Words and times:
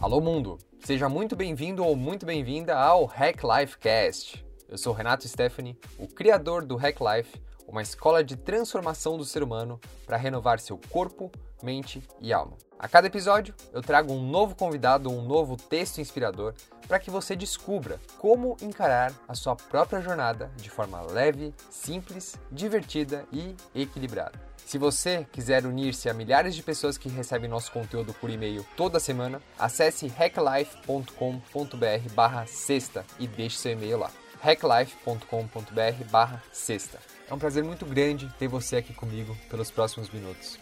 Alô 0.00 0.18
mundo, 0.18 0.56
seja 0.82 1.10
muito 1.10 1.36
bem-vindo 1.36 1.84
ou 1.84 1.94
muito 1.94 2.24
bem-vinda 2.24 2.74
ao 2.74 3.04
Hack 3.04 3.42
Life 3.44 3.76
Cast. 3.76 4.42
Eu 4.66 4.78
sou 4.78 4.94
Renato 4.94 5.28
Stephanie, 5.28 5.78
o 5.98 6.08
criador 6.08 6.64
do 6.64 6.74
Hack 6.74 6.96
Life, 7.00 7.38
uma 7.68 7.82
escola 7.82 8.24
de 8.24 8.34
transformação 8.34 9.18
do 9.18 9.26
ser 9.26 9.42
humano 9.42 9.78
para 10.06 10.16
renovar 10.16 10.58
seu 10.58 10.80
corpo, 10.88 11.30
mente 11.62 12.02
e 12.18 12.32
alma. 12.32 12.56
A 12.78 12.88
cada 12.88 13.08
episódio, 13.08 13.54
eu 13.74 13.82
trago 13.82 14.10
um 14.10 14.26
novo 14.26 14.54
convidado, 14.54 15.10
um 15.10 15.20
novo 15.20 15.54
texto 15.54 16.00
inspirador 16.00 16.54
para 16.88 16.98
que 16.98 17.10
você 17.10 17.36
descubra 17.36 18.00
como 18.16 18.56
encarar 18.62 19.12
a 19.28 19.34
sua 19.34 19.54
própria 19.54 20.00
jornada 20.00 20.50
de 20.56 20.70
forma 20.70 21.02
leve, 21.02 21.54
simples, 21.68 22.38
divertida 22.50 23.26
e 23.30 23.54
equilibrada. 23.74 24.49
Se 24.66 24.78
você 24.78 25.26
quiser 25.32 25.66
unir-se 25.66 26.08
a 26.08 26.14
milhares 26.14 26.54
de 26.54 26.62
pessoas 26.62 26.96
que 26.96 27.08
recebem 27.08 27.50
nosso 27.50 27.72
conteúdo 27.72 28.14
por 28.14 28.30
e-mail 28.30 28.64
toda 28.76 29.00
semana, 29.00 29.42
acesse 29.58 30.06
hacklife.com.br 30.06 32.46
sexta 32.46 33.04
e 33.18 33.26
deixe 33.26 33.56
seu 33.56 33.72
e-mail 33.72 33.98
lá. 33.98 34.10
hacklife.com.br 34.40 36.36
sexta. 36.52 36.98
É 37.28 37.34
um 37.34 37.38
prazer 37.38 37.64
muito 37.64 37.84
grande 37.84 38.32
ter 38.38 38.48
você 38.48 38.76
aqui 38.76 38.94
comigo 38.94 39.36
pelos 39.48 39.70
próximos 39.70 40.08
minutos. 40.10 40.58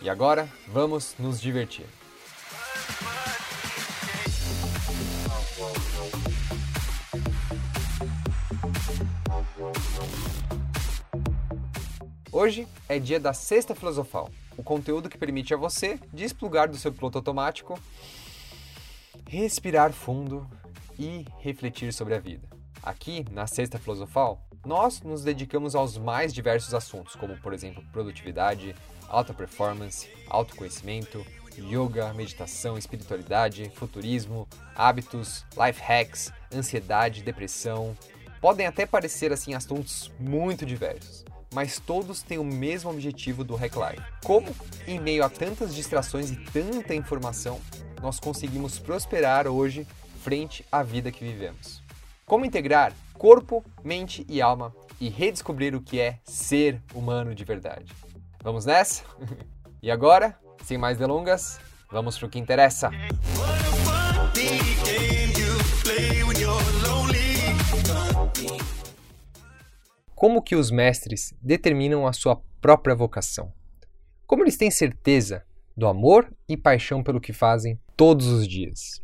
E 0.00 0.10
agora, 0.10 0.48
vamos 0.66 1.14
nos 1.18 1.40
divertir. 1.40 1.86
Hoje 12.34 12.66
é 12.88 12.98
dia 12.98 13.20
da 13.20 13.34
Sexta 13.34 13.74
Filosofal, 13.74 14.30
o 14.56 14.62
conteúdo 14.62 15.10
que 15.10 15.18
permite 15.18 15.52
a 15.52 15.56
você 15.58 16.00
desplugar 16.10 16.66
do 16.66 16.78
seu 16.78 16.90
piloto 16.90 17.18
automático, 17.18 17.78
respirar 19.28 19.92
fundo 19.92 20.48
e 20.98 21.26
refletir 21.40 21.92
sobre 21.92 22.14
a 22.14 22.18
vida. 22.18 22.48
Aqui, 22.82 23.26
na 23.30 23.46
Sexta 23.46 23.78
Filosofal, 23.78 24.42
nós 24.64 25.02
nos 25.02 25.22
dedicamos 25.22 25.74
aos 25.74 25.98
mais 25.98 26.32
diversos 26.32 26.72
assuntos, 26.72 27.14
como 27.14 27.36
por 27.36 27.52
exemplo 27.52 27.84
produtividade, 27.92 28.74
alta 29.08 29.34
performance, 29.34 30.08
autoconhecimento, 30.26 31.22
yoga, 31.58 32.14
meditação, 32.14 32.78
espiritualidade, 32.78 33.70
futurismo, 33.74 34.48
hábitos, 34.74 35.44
life 35.54 35.82
hacks, 35.82 36.32
ansiedade, 36.50 37.22
depressão. 37.22 37.94
Podem 38.40 38.66
até 38.66 38.86
parecer 38.86 39.34
assim 39.34 39.52
assuntos 39.52 40.10
muito 40.18 40.64
diversos, 40.64 41.26
mas 41.52 41.78
todos 41.78 42.22
têm 42.22 42.38
o 42.38 42.44
mesmo 42.44 42.90
objetivo 42.90 43.44
do 43.44 43.56
Life. 43.56 44.02
Como, 44.24 44.54
em 44.86 44.98
meio 44.98 45.24
a 45.24 45.28
tantas 45.28 45.74
distrações 45.74 46.30
e 46.30 46.36
tanta 46.36 46.94
informação, 46.94 47.60
nós 48.00 48.18
conseguimos 48.18 48.78
prosperar 48.78 49.46
hoje 49.46 49.86
frente 50.22 50.64
à 50.70 50.82
vida 50.82 51.12
que 51.12 51.24
vivemos. 51.24 51.82
Como 52.24 52.44
integrar 52.44 52.92
corpo, 53.14 53.64
mente 53.84 54.26
e 54.28 54.40
alma 54.40 54.74
e 55.00 55.08
redescobrir 55.08 55.74
o 55.74 55.80
que 55.80 56.00
é 56.00 56.18
ser 56.24 56.80
humano 56.94 57.34
de 57.34 57.44
verdade. 57.44 57.92
Vamos 58.42 58.64
nessa? 58.64 59.04
e 59.82 59.90
agora, 59.90 60.36
sem 60.64 60.78
mais 60.78 60.98
delongas, 60.98 61.60
vamos 61.90 62.18
para 62.18 62.26
o 62.26 62.30
que 62.30 62.38
interessa. 62.38 62.90
Como 70.22 70.40
que 70.40 70.54
os 70.54 70.70
mestres 70.70 71.34
determinam 71.42 72.06
a 72.06 72.12
sua 72.12 72.40
própria 72.60 72.94
vocação? 72.94 73.52
Como 74.24 74.44
eles 74.44 74.56
têm 74.56 74.70
certeza 74.70 75.42
do 75.76 75.84
amor 75.88 76.32
e 76.48 76.56
paixão 76.56 77.02
pelo 77.02 77.20
que 77.20 77.32
fazem 77.32 77.76
todos 77.96 78.28
os 78.28 78.46
dias? 78.46 79.02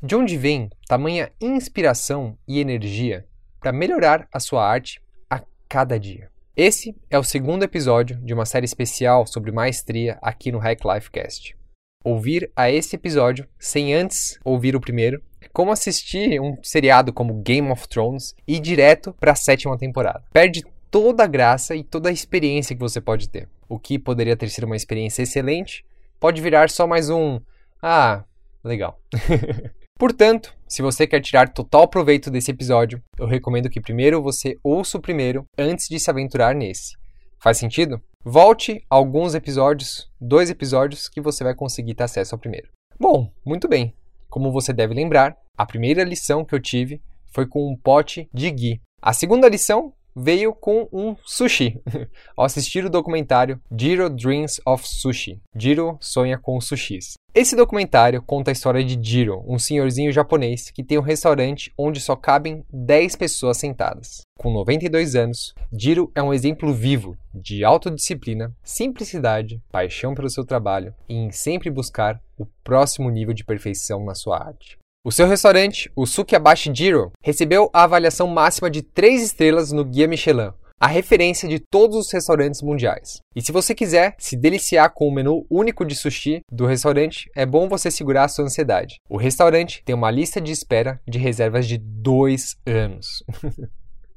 De 0.00 0.14
onde 0.14 0.36
vem 0.36 0.70
tamanha 0.86 1.32
inspiração 1.40 2.38
e 2.46 2.60
energia 2.60 3.26
para 3.58 3.72
melhorar 3.72 4.28
a 4.32 4.38
sua 4.38 4.64
arte 4.64 5.02
a 5.28 5.42
cada 5.68 5.98
dia? 5.98 6.30
Esse 6.56 6.96
é 7.10 7.18
o 7.18 7.24
segundo 7.24 7.64
episódio 7.64 8.20
de 8.22 8.32
uma 8.32 8.46
série 8.46 8.64
especial 8.64 9.26
sobre 9.26 9.50
maestria 9.50 10.20
aqui 10.22 10.52
no 10.52 10.58
Hack 10.60 10.84
Life 10.84 11.10
Cast. 11.10 11.56
Ouvir 12.04 12.48
a 12.54 12.70
esse 12.70 12.94
episódio 12.94 13.44
sem 13.58 13.92
antes 13.92 14.38
ouvir 14.44 14.76
o 14.76 14.80
primeiro 14.80 15.20
como 15.52 15.72
assistir 15.72 16.40
um 16.40 16.56
seriado 16.62 17.12
como 17.12 17.42
Game 17.42 17.70
of 17.70 17.88
Thrones 17.88 18.34
e 18.46 18.56
ir 18.56 18.60
direto 18.60 19.14
para 19.18 19.32
a 19.32 19.36
sétima 19.36 19.76
temporada. 19.78 20.24
Perde 20.32 20.64
toda 20.90 21.24
a 21.24 21.26
graça 21.26 21.74
e 21.74 21.84
toda 21.84 22.08
a 22.08 22.12
experiência 22.12 22.74
que 22.74 22.80
você 22.80 23.00
pode 23.00 23.28
ter. 23.28 23.48
O 23.68 23.78
que 23.78 23.98
poderia 23.98 24.36
ter 24.36 24.48
sido 24.48 24.64
uma 24.64 24.76
experiência 24.76 25.22
excelente 25.22 25.84
pode 26.18 26.42
virar 26.42 26.68
só 26.68 26.86
mais 26.86 27.08
um 27.08 27.40
ah, 27.82 28.24
legal. 28.62 29.00
Portanto, 29.98 30.54
se 30.66 30.82
você 30.82 31.06
quer 31.06 31.20
tirar 31.20 31.52
total 31.52 31.86
proveito 31.86 32.30
desse 32.30 32.50
episódio, 32.50 33.02
eu 33.18 33.26
recomendo 33.26 33.68
que 33.68 33.80
primeiro 33.80 34.22
você 34.22 34.56
ouça 34.62 34.98
o 34.98 35.00
primeiro 35.00 35.44
antes 35.58 35.88
de 35.88 36.00
se 36.00 36.10
aventurar 36.10 36.54
nesse. 36.54 36.94
Faz 37.38 37.58
sentido? 37.58 38.00
Volte 38.24 38.84
alguns 38.88 39.34
episódios, 39.34 40.10
dois 40.20 40.50
episódios, 40.50 41.08
que 41.08 41.20
você 41.20 41.42
vai 41.42 41.54
conseguir 41.54 41.94
ter 41.94 42.04
acesso 42.04 42.34
ao 42.34 42.38
primeiro. 42.38 42.68
Bom, 42.98 43.30
muito 43.44 43.66
bem. 43.66 43.94
Como 44.30 44.52
você 44.52 44.72
deve 44.72 44.94
lembrar, 44.94 45.36
a 45.58 45.66
primeira 45.66 46.04
lição 46.04 46.44
que 46.44 46.54
eu 46.54 46.60
tive 46.60 47.02
foi 47.26 47.46
com 47.46 47.70
um 47.70 47.76
pote 47.76 48.30
de 48.32 48.50
ghee. 48.50 48.80
A 49.02 49.12
segunda 49.12 49.48
lição 49.48 49.92
veio 50.20 50.52
com 50.52 50.88
um 50.92 51.16
sushi. 51.24 51.80
Ao 52.36 52.44
assistir 52.44 52.84
o 52.84 52.90
documentário 52.90 53.60
Jiro 53.76 54.10
Dreams 54.10 54.60
of 54.66 54.86
Sushi, 54.86 55.40
Jiro 55.56 55.96
sonha 56.00 56.38
com 56.38 56.60
sushis. 56.60 57.14
Esse 57.32 57.54
documentário 57.54 58.20
conta 58.20 58.50
a 58.50 58.52
história 58.52 58.84
de 58.84 58.98
Jiro, 59.00 59.44
um 59.46 59.58
senhorzinho 59.58 60.12
japonês 60.12 60.70
que 60.70 60.82
tem 60.82 60.98
um 60.98 61.02
restaurante 61.02 61.72
onde 61.78 62.00
só 62.00 62.16
cabem 62.16 62.64
10 62.72 63.14
pessoas 63.16 63.56
sentadas. 63.56 64.22
Com 64.36 64.52
92 64.52 65.14
anos, 65.14 65.54
Jiro 65.72 66.10
é 66.14 66.22
um 66.22 66.34
exemplo 66.34 66.74
vivo 66.74 67.16
de 67.32 67.64
autodisciplina, 67.64 68.52
simplicidade, 68.64 69.62
paixão 69.70 70.12
pelo 70.12 70.28
seu 70.28 70.44
trabalho 70.44 70.92
e 71.08 71.14
em 71.14 71.30
sempre 71.30 71.70
buscar 71.70 72.20
o 72.36 72.44
próximo 72.64 73.08
nível 73.10 73.32
de 73.32 73.44
perfeição 73.44 74.04
na 74.04 74.14
sua 74.14 74.42
arte. 74.42 74.76
O 75.02 75.10
seu 75.10 75.26
restaurante, 75.26 75.90
o 75.96 76.04
Sukiabashi 76.04 76.70
Jiro, 76.74 77.10
recebeu 77.22 77.70
a 77.72 77.84
avaliação 77.84 78.26
máxima 78.26 78.70
de 78.70 78.82
3 78.82 79.22
estrelas 79.22 79.72
no 79.72 79.82
Guia 79.82 80.06
Michelin, 80.06 80.52
a 80.78 80.86
referência 80.86 81.48
de 81.48 81.58
todos 81.58 81.96
os 81.96 82.12
restaurantes 82.12 82.60
mundiais. 82.60 83.16
E 83.34 83.40
se 83.40 83.50
você 83.50 83.74
quiser 83.74 84.14
se 84.18 84.36
deliciar 84.36 84.90
com 84.90 85.08
o 85.08 85.10
menu 85.10 85.46
único 85.50 85.86
de 85.86 85.94
sushi 85.94 86.42
do 86.52 86.66
restaurante, 86.66 87.30
é 87.34 87.46
bom 87.46 87.66
você 87.66 87.90
segurar 87.90 88.24
a 88.24 88.28
sua 88.28 88.44
ansiedade. 88.44 88.96
O 89.08 89.16
restaurante 89.16 89.82
tem 89.86 89.94
uma 89.94 90.10
lista 90.10 90.38
de 90.38 90.52
espera 90.52 91.00
de 91.08 91.18
reservas 91.18 91.66
de 91.66 91.78
2 91.78 92.56
anos. 92.66 93.24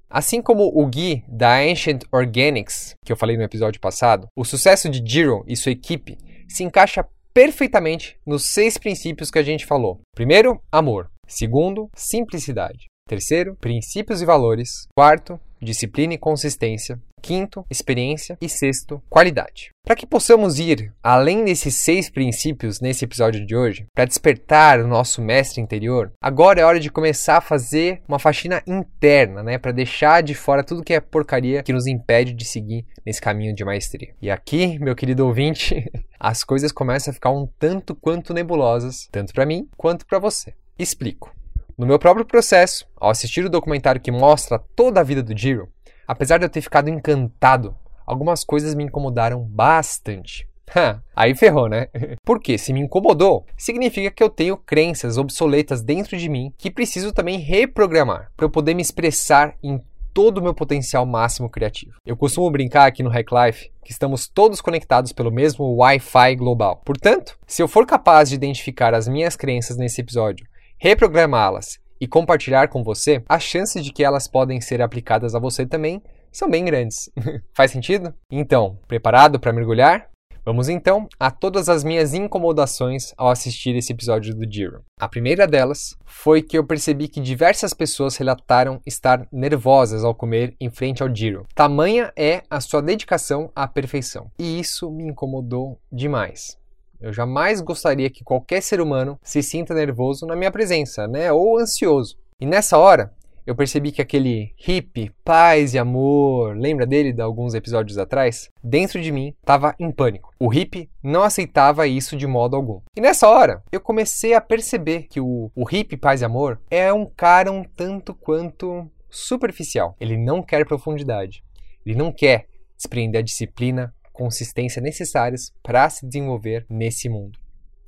Assim 0.09 0.41
como 0.41 0.65
o 0.65 0.85
Gui 0.85 1.23
da 1.29 1.61
Ancient 1.61 2.03
Organics, 2.11 2.93
que 3.05 3.11
eu 3.13 3.17
falei 3.17 3.37
no 3.37 3.43
episódio 3.43 3.79
passado, 3.79 4.27
o 4.35 4.43
sucesso 4.43 4.89
de 4.89 5.01
Jiro 5.09 5.45
e 5.47 5.55
sua 5.55 5.71
equipe 5.71 6.17
se 6.49 6.61
encaixa 6.61 7.07
perfeitamente 7.33 8.17
nos 8.25 8.45
seis 8.45 8.77
princípios 8.77 9.31
que 9.31 9.39
a 9.39 9.43
gente 9.43 9.65
falou. 9.65 9.99
Primeiro, 10.15 10.61
amor. 10.71 11.09
Segundo, 11.27 11.89
simplicidade. 11.95 12.85
Terceiro, 13.07 13.55
princípios 13.59 14.21
e 14.21 14.25
valores. 14.25 14.87
Quarto, 14.95 15.39
disciplina 15.63 16.13
e 16.13 16.17
consistência. 16.17 16.99
Quinto, 17.21 17.65
experiência. 17.69 18.37
E 18.41 18.49
sexto, 18.49 19.01
qualidade. 19.09 19.69
Para 19.85 19.95
que 19.95 20.05
possamos 20.05 20.59
ir 20.59 20.93
além 21.01 21.45
desses 21.45 21.75
seis 21.75 22.09
princípios 22.09 22.81
nesse 22.81 23.05
episódio 23.05 23.45
de 23.45 23.55
hoje, 23.55 23.85
para 23.95 24.05
despertar 24.05 24.79
o 24.79 24.87
nosso 24.87 25.21
mestre 25.21 25.61
interior, 25.61 26.11
agora 26.21 26.61
é 26.61 26.65
hora 26.65 26.79
de 26.79 26.89
começar 26.89 27.37
a 27.37 27.41
fazer 27.41 28.01
uma 28.07 28.19
faxina 28.19 28.61
interna, 28.67 29.41
né? 29.41 29.57
Para 29.57 29.71
deixar 29.71 30.21
de 30.21 30.33
fora 30.33 30.63
tudo 30.63 30.83
que 30.83 30.93
é 30.93 30.99
porcaria 30.99 31.63
que 31.63 31.73
nos 31.73 31.87
impede 31.87 32.33
de 32.33 32.45
seguir 32.45 32.85
nesse 33.05 33.21
caminho 33.21 33.55
de 33.55 33.63
maestria. 33.63 34.13
E 34.21 34.29
aqui, 34.29 34.77
meu 34.79 34.95
querido 34.95 35.25
ouvinte, 35.25 35.89
as 36.19 36.43
coisas 36.43 36.71
começam 36.71 37.11
a 37.11 37.13
ficar 37.13 37.31
um 37.31 37.47
tanto 37.57 37.95
quanto 37.95 38.33
nebulosas, 38.33 39.07
tanto 39.11 39.33
para 39.33 39.45
mim 39.45 39.67
quanto 39.77 40.05
para 40.05 40.19
você. 40.19 40.53
Explico. 40.77 41.33
No 41.75 41.87
meu 41.87 41.97
próprio 41.97 42.25
processo, 42.25 42.85
ao 42.95 43.09
assistir 43.09 43.43
o 43.43 43.49
documentário 43.49 43.99
que 43.99 44.11
mostra 44.11 44.59
toda 44.75 44.99
a 44.99 45.03
vida 45.03 45.23
do 45.23 45.35
Jiro, 45.35 45.67
apesar 46.07 46.37
de 46.37 46.45
eu 46.45 46.49
ter 46.49 46.61
ficado 46.61 46.87
encantado, 46.87 47.75
algumas 48.05 48.43
coisas 48.43 48.75
me 48.75 48.83
incomodaram 48.83 49.41
bastante. 49.41 50.47
Aí 51.15 51.33
ferrou, 51.33 51.67
né? 51.67 51.87
Porque 52.23 52.59
se 52.59 52.71
me 52.71 52.79
incomodou, 52.79 53.45
significa 53.57 54.11
que 54.11 54.23
eu 54.23 54.29
tenho 54.29 54.55
crenças 54.55 55.17
obsoletas 55.17 55.81
dentro 55.81 56.15
de 56.15 56.29
mim 56.29 56.53
que 56.57 56.69
preciso 56.69 57.11
também 57.11 57.39
reprogramar 57.39 58.31
para 58.37 58.45
eu 58.45 58.51
poder 58.51 58.75
me 58.75 58.81
expressar 58.81 59.55
em 59.63 59.81
todo 60.13 60.37
o 60.37 60.43
meu 60.43 60.53
potencial 60.53 61.07
máximo 61.07 61.49
criativo. 61.49 61.95
Eu 62.05 62.15
costumo 62.15 62.51
brincar 62.51 62.85
aqui 62.85 63.01
no 63.01 63.09
Hack 63.09 63.29
Life 63.31 63.71
que 63.83 63.91
estamos 63.91 64.27
todos 64.27 64.61
conectados 64.61 65.11
pelo 65.11 65.31
mesmo 65.31 65.75
Wi-Fi 65.77 66.35
global. 66.35 66.81
Portanto, 66.85 67.35
se 67.47 67.63
eu 67.63 67.67
for 67.67 67.85
capaz 67.87 68.29
de 68.29 68.35
identificar 68.35 68.93
as 68.93 69.07
minhas 69.07 69.35
crenças 69.35 69.75
nesse 69.75 70.01
episódio 70.01 70.45
reprogramá-las 70.83 71.79
e 71.97 72.05
compartilhar 72.05 72.67
com 72.67 72.83
você, 72.83 73.23
as 73.29 73.41
chances 73.41 73.85
de 73.85 73.93
que 73.93 74.03
elas 74.03 74.27
podem 74.27 74.59
ser 74.59 74.81
aplicadas 74.81 75.33
a 75.33 75.39
você 75.39 75.65
também 75.65 76.03
são 76.29 76.49
bem 76.49 76.65
grandes. 76.65 77.09
Faz 77.55 77.71
sentido? 77.71 78.13
Então, 78.29 78.77
preparado 78.85 79.39
para 79.39 79.53
mergulhar? 79.53 80.09
Vamos 80.45 80.67
então 80.67 81.07
a 81.17 81.31
todas 81.31 81.69
as 81.69 81.85
minhas 81.85 82.13
incomodações 82.13 83.13
ao 83.15 83.29
assistir 83.29 83.73
esse 83.77 83.93
episódio 83.93 84.35
do 84.35 84.43
Jiro. 84.43 84.83
A 84.99 85.07
primeira 85.07 85.47
delas 85.47 85.95
foi 86.03 86.41
que 86.41 86.57
eu 86.57 86.67
percebi 86.67 87.07
que 87.07 87.21
diversas 87.21 87.73
pessoas 87.73 88.17
relataram 88.17 88.81
estar 88.85 89.25
nervosas 89.31 90.03
ao 90.03 90.13
comer 90.13 90.53
em 90.59 90.69
frente 90.69 91.01
ao 91.01 91.15
Jiro. 91.15 91.47
Tamanha 91.55 92.11
é 92.17 92.43
a 92.49 92.59
sua 92.59 92.81
dedicação 92.81 93.49
à 93.55 93.69
perfeição. 93.69 94.29
E 94.37 94.59
isso 94.59 94.91
me 94.91 95.05
incomodou 95.05 95.79
demais. 95.89 96.61
Eu 97.03 97.11
jamais 97.11 97.59
gostaria 97.59 98.09
que 98.09 98.23
qualquer 98.23 98.61
ser 98.61 98.79
humano 98.79 99.19
se 99.21 99.43
sinta 99.43 99.73
nervoso 99.73 100.25
na 100.25 100.37
minha 100.37 100.49
presença, 100.49 101.05
né? 101.05 101.33
Ou 101.33 101.59
ansioso. 101.59 102.15
E 102.39 102.45
nessa 102.45 102.77
hora, 102.77 103.11
eu 103.45 103.53
percebi 103.53 103.91
que 103.91 104.01
aquele 104.01 104.53
hippie, 104.55 105.11
paz 105.21 105.73
e 105.73 105.77
amor, 105.77 106.55
lembra 106.55 106.85
dele 106.85 107.11
de 107.11 107.21
alguns 107.21 107.53
episódios 107.53 107.97
atrás? 107.97 108.47
Dentro 108.63 109.01
de 109.01 109.11
mim 109.11 109.35
estava 109.41 109.75
em 109.77 109.91
pânico. 109.91 110.33
O 110.39 110.47
hippie 110.47 110.89
não 111.03 111.23
aceitava 111.23 111.85
isso 111.85 112.15
de 112.15 112.25
modo 112.25 112.55
algum. 112.55 112.79
E 112.95 113.01
nessa 113.01 113.27
hora, 113.27 113.61
eu 113.69 113.81
comecei 113.81 114.33
a 114.33 114.39
perceber 114.39 115.07
que 115.09 115.19
o, 115.19 115.51
o 115.53 115.65
hippie, 115.65 115.97
paz 115.97 116.21
e 116.21 116.25
amor 116.25 116.61
é 116.71 116.93
um 116.93 117.05
cara 117.05 117.51
um 117.51 117.65
tanto 117.65 118.13
quanto 118.15 118.89
superficial. 119.09 119.93
Ele 119.99 120.15
não 120.15 120.41
quer 120.41 120.65
profundidade. 120.65 121.43
Ele 121.85 121.97
não 121.97 122.13
quer 122.13 122.47
desprender 122.77 123.19
a 123.19 123.23
disciplina, 123.23 123.93
consistência 124.13 124.81
necessárias 124.81 125.51
para 125.61 125.89
se 125.89 126.05
desenvolver 126.05 126.65
nesse 126.69 127.09
mundo. 127.09 127.37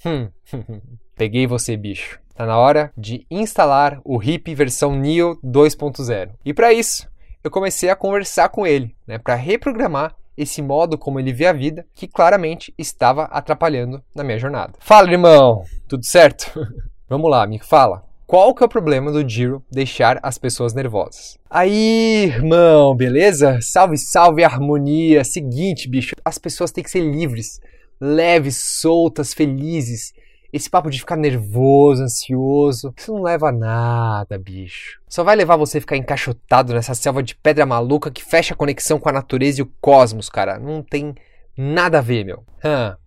Hum, 0.06 0.30
peguei 1.16 1.48
você, 1.48 1.78
bicho. 1.78 2.20
Tá 2.34 2.46
na 2.46 2.58
hora 2.58 2.92
de 2.98 3.26
instalar 3.32 4.02
o 4.04 4.18
RIP 4.18 4.54
versão 4.54 4.94
Neo 4.94 5.40
2.0. 5.42 6.32
E 6.44 6.54
para 6.54 6.74
isso, 6.74 7.10
eu 7.42 7.50
comecei 7.50 7.90
a 7.90 7.96
conversar 7.96 8.50
com 8.50 8.68
ele, 8.68 8.94
né, 9.08 9.18
para 9.18 9.36
reprogramar 9.36 10.16
esse 10.38 10.62
modo 10.62 10.98
como 10.98 11.18
ele 11.20 11.32
vê 11.32 11.46
a 11.46 11.54
vida, 11.54 11.86
que 11.94 12.08
claramente 12.08 12.74
estava 12.78 13.24
atrapalhando 13.26 14.04
na 14.14 14.24
minha 14.24 14.38
jornada. 14.38 14.74
Fala, 14.80 15.10
irmão, 15.10 15.64
tudo 15.88 16.06
certo? 16.06 16.52
Vamos 17.08 17.32
lá, 17.32 17.48
me 17.48 17.60
fala. 17.60 18.04
Qual 18.28 18.54
que 18.54 18.64
é 18.64 18.66
o 18.66 18.70
problema 18.70 19.12
do 19.12 19.28
Giro 19.28 19.64
deixar 19.72 20.20
as 20.24 20.38
pessoas 20.38 20.74
nervosas? 20.74 21.38
Aí, 21.50 22.26
irmão, 22.26 22.96
beleza? 22.96 23.60
Salve, 23.62 23.98
salve, 23.98 24.44
harmonia. 24.44 25.24
Seguinte, 25.24 25.88
bicho, 25.88 26.16
as 26.24 26.38
pessoas 26.38 26.72
têm 26.72 26.84
que 26.84 26.90
ser 26.90 27.02
livres, 27.02 27.60
leves, 28.00 28.58
soltas, 28.58 29.34
felizes 29.34 30.14
esse 30.56 30.70
papo 30.70 30.90
de 30.90 31.00
ficar 31.00 31.18
nervoso, 31.18 32.02
ansioso, 32.02 32.94
isso 32.96 33.14
não 33.14 33.22
leva 33.22 33.50
a 33.50 33.52
nada, 33.52 34.38
bicho. 34.38 35.02
Só 35.10 35.22
vai 35.22 35.36
levar 35.36 35.58
você 35.58 35.80
a 35.80 35.82
ficar 35.82 35.98
encaixotado 35.98 36.74
nessa 36.74 36.96
selva 36.96 37.22
de 37.22 37.36
pedra 37.36 37.66
maluca 37.66 38.10
que 38.10 38.24
fecha 38.24 38.54
a 38.54 38.58
conexão 38.58 38.98
com 38.98 39.10
a 39.10 39.12
natureza 39.12 39.60
e 39.60 39.64
o 39.64 39.72
cosmos, 39.82 40.30
cara. 40.30 40.58
Não 40.58 40.82
tem 40.82 41.14
nada 41.58 41.98
a 41.98 42.02
ver, 42.02 42.24
meu. 42.24 42.46
Hã, 42.64 42.98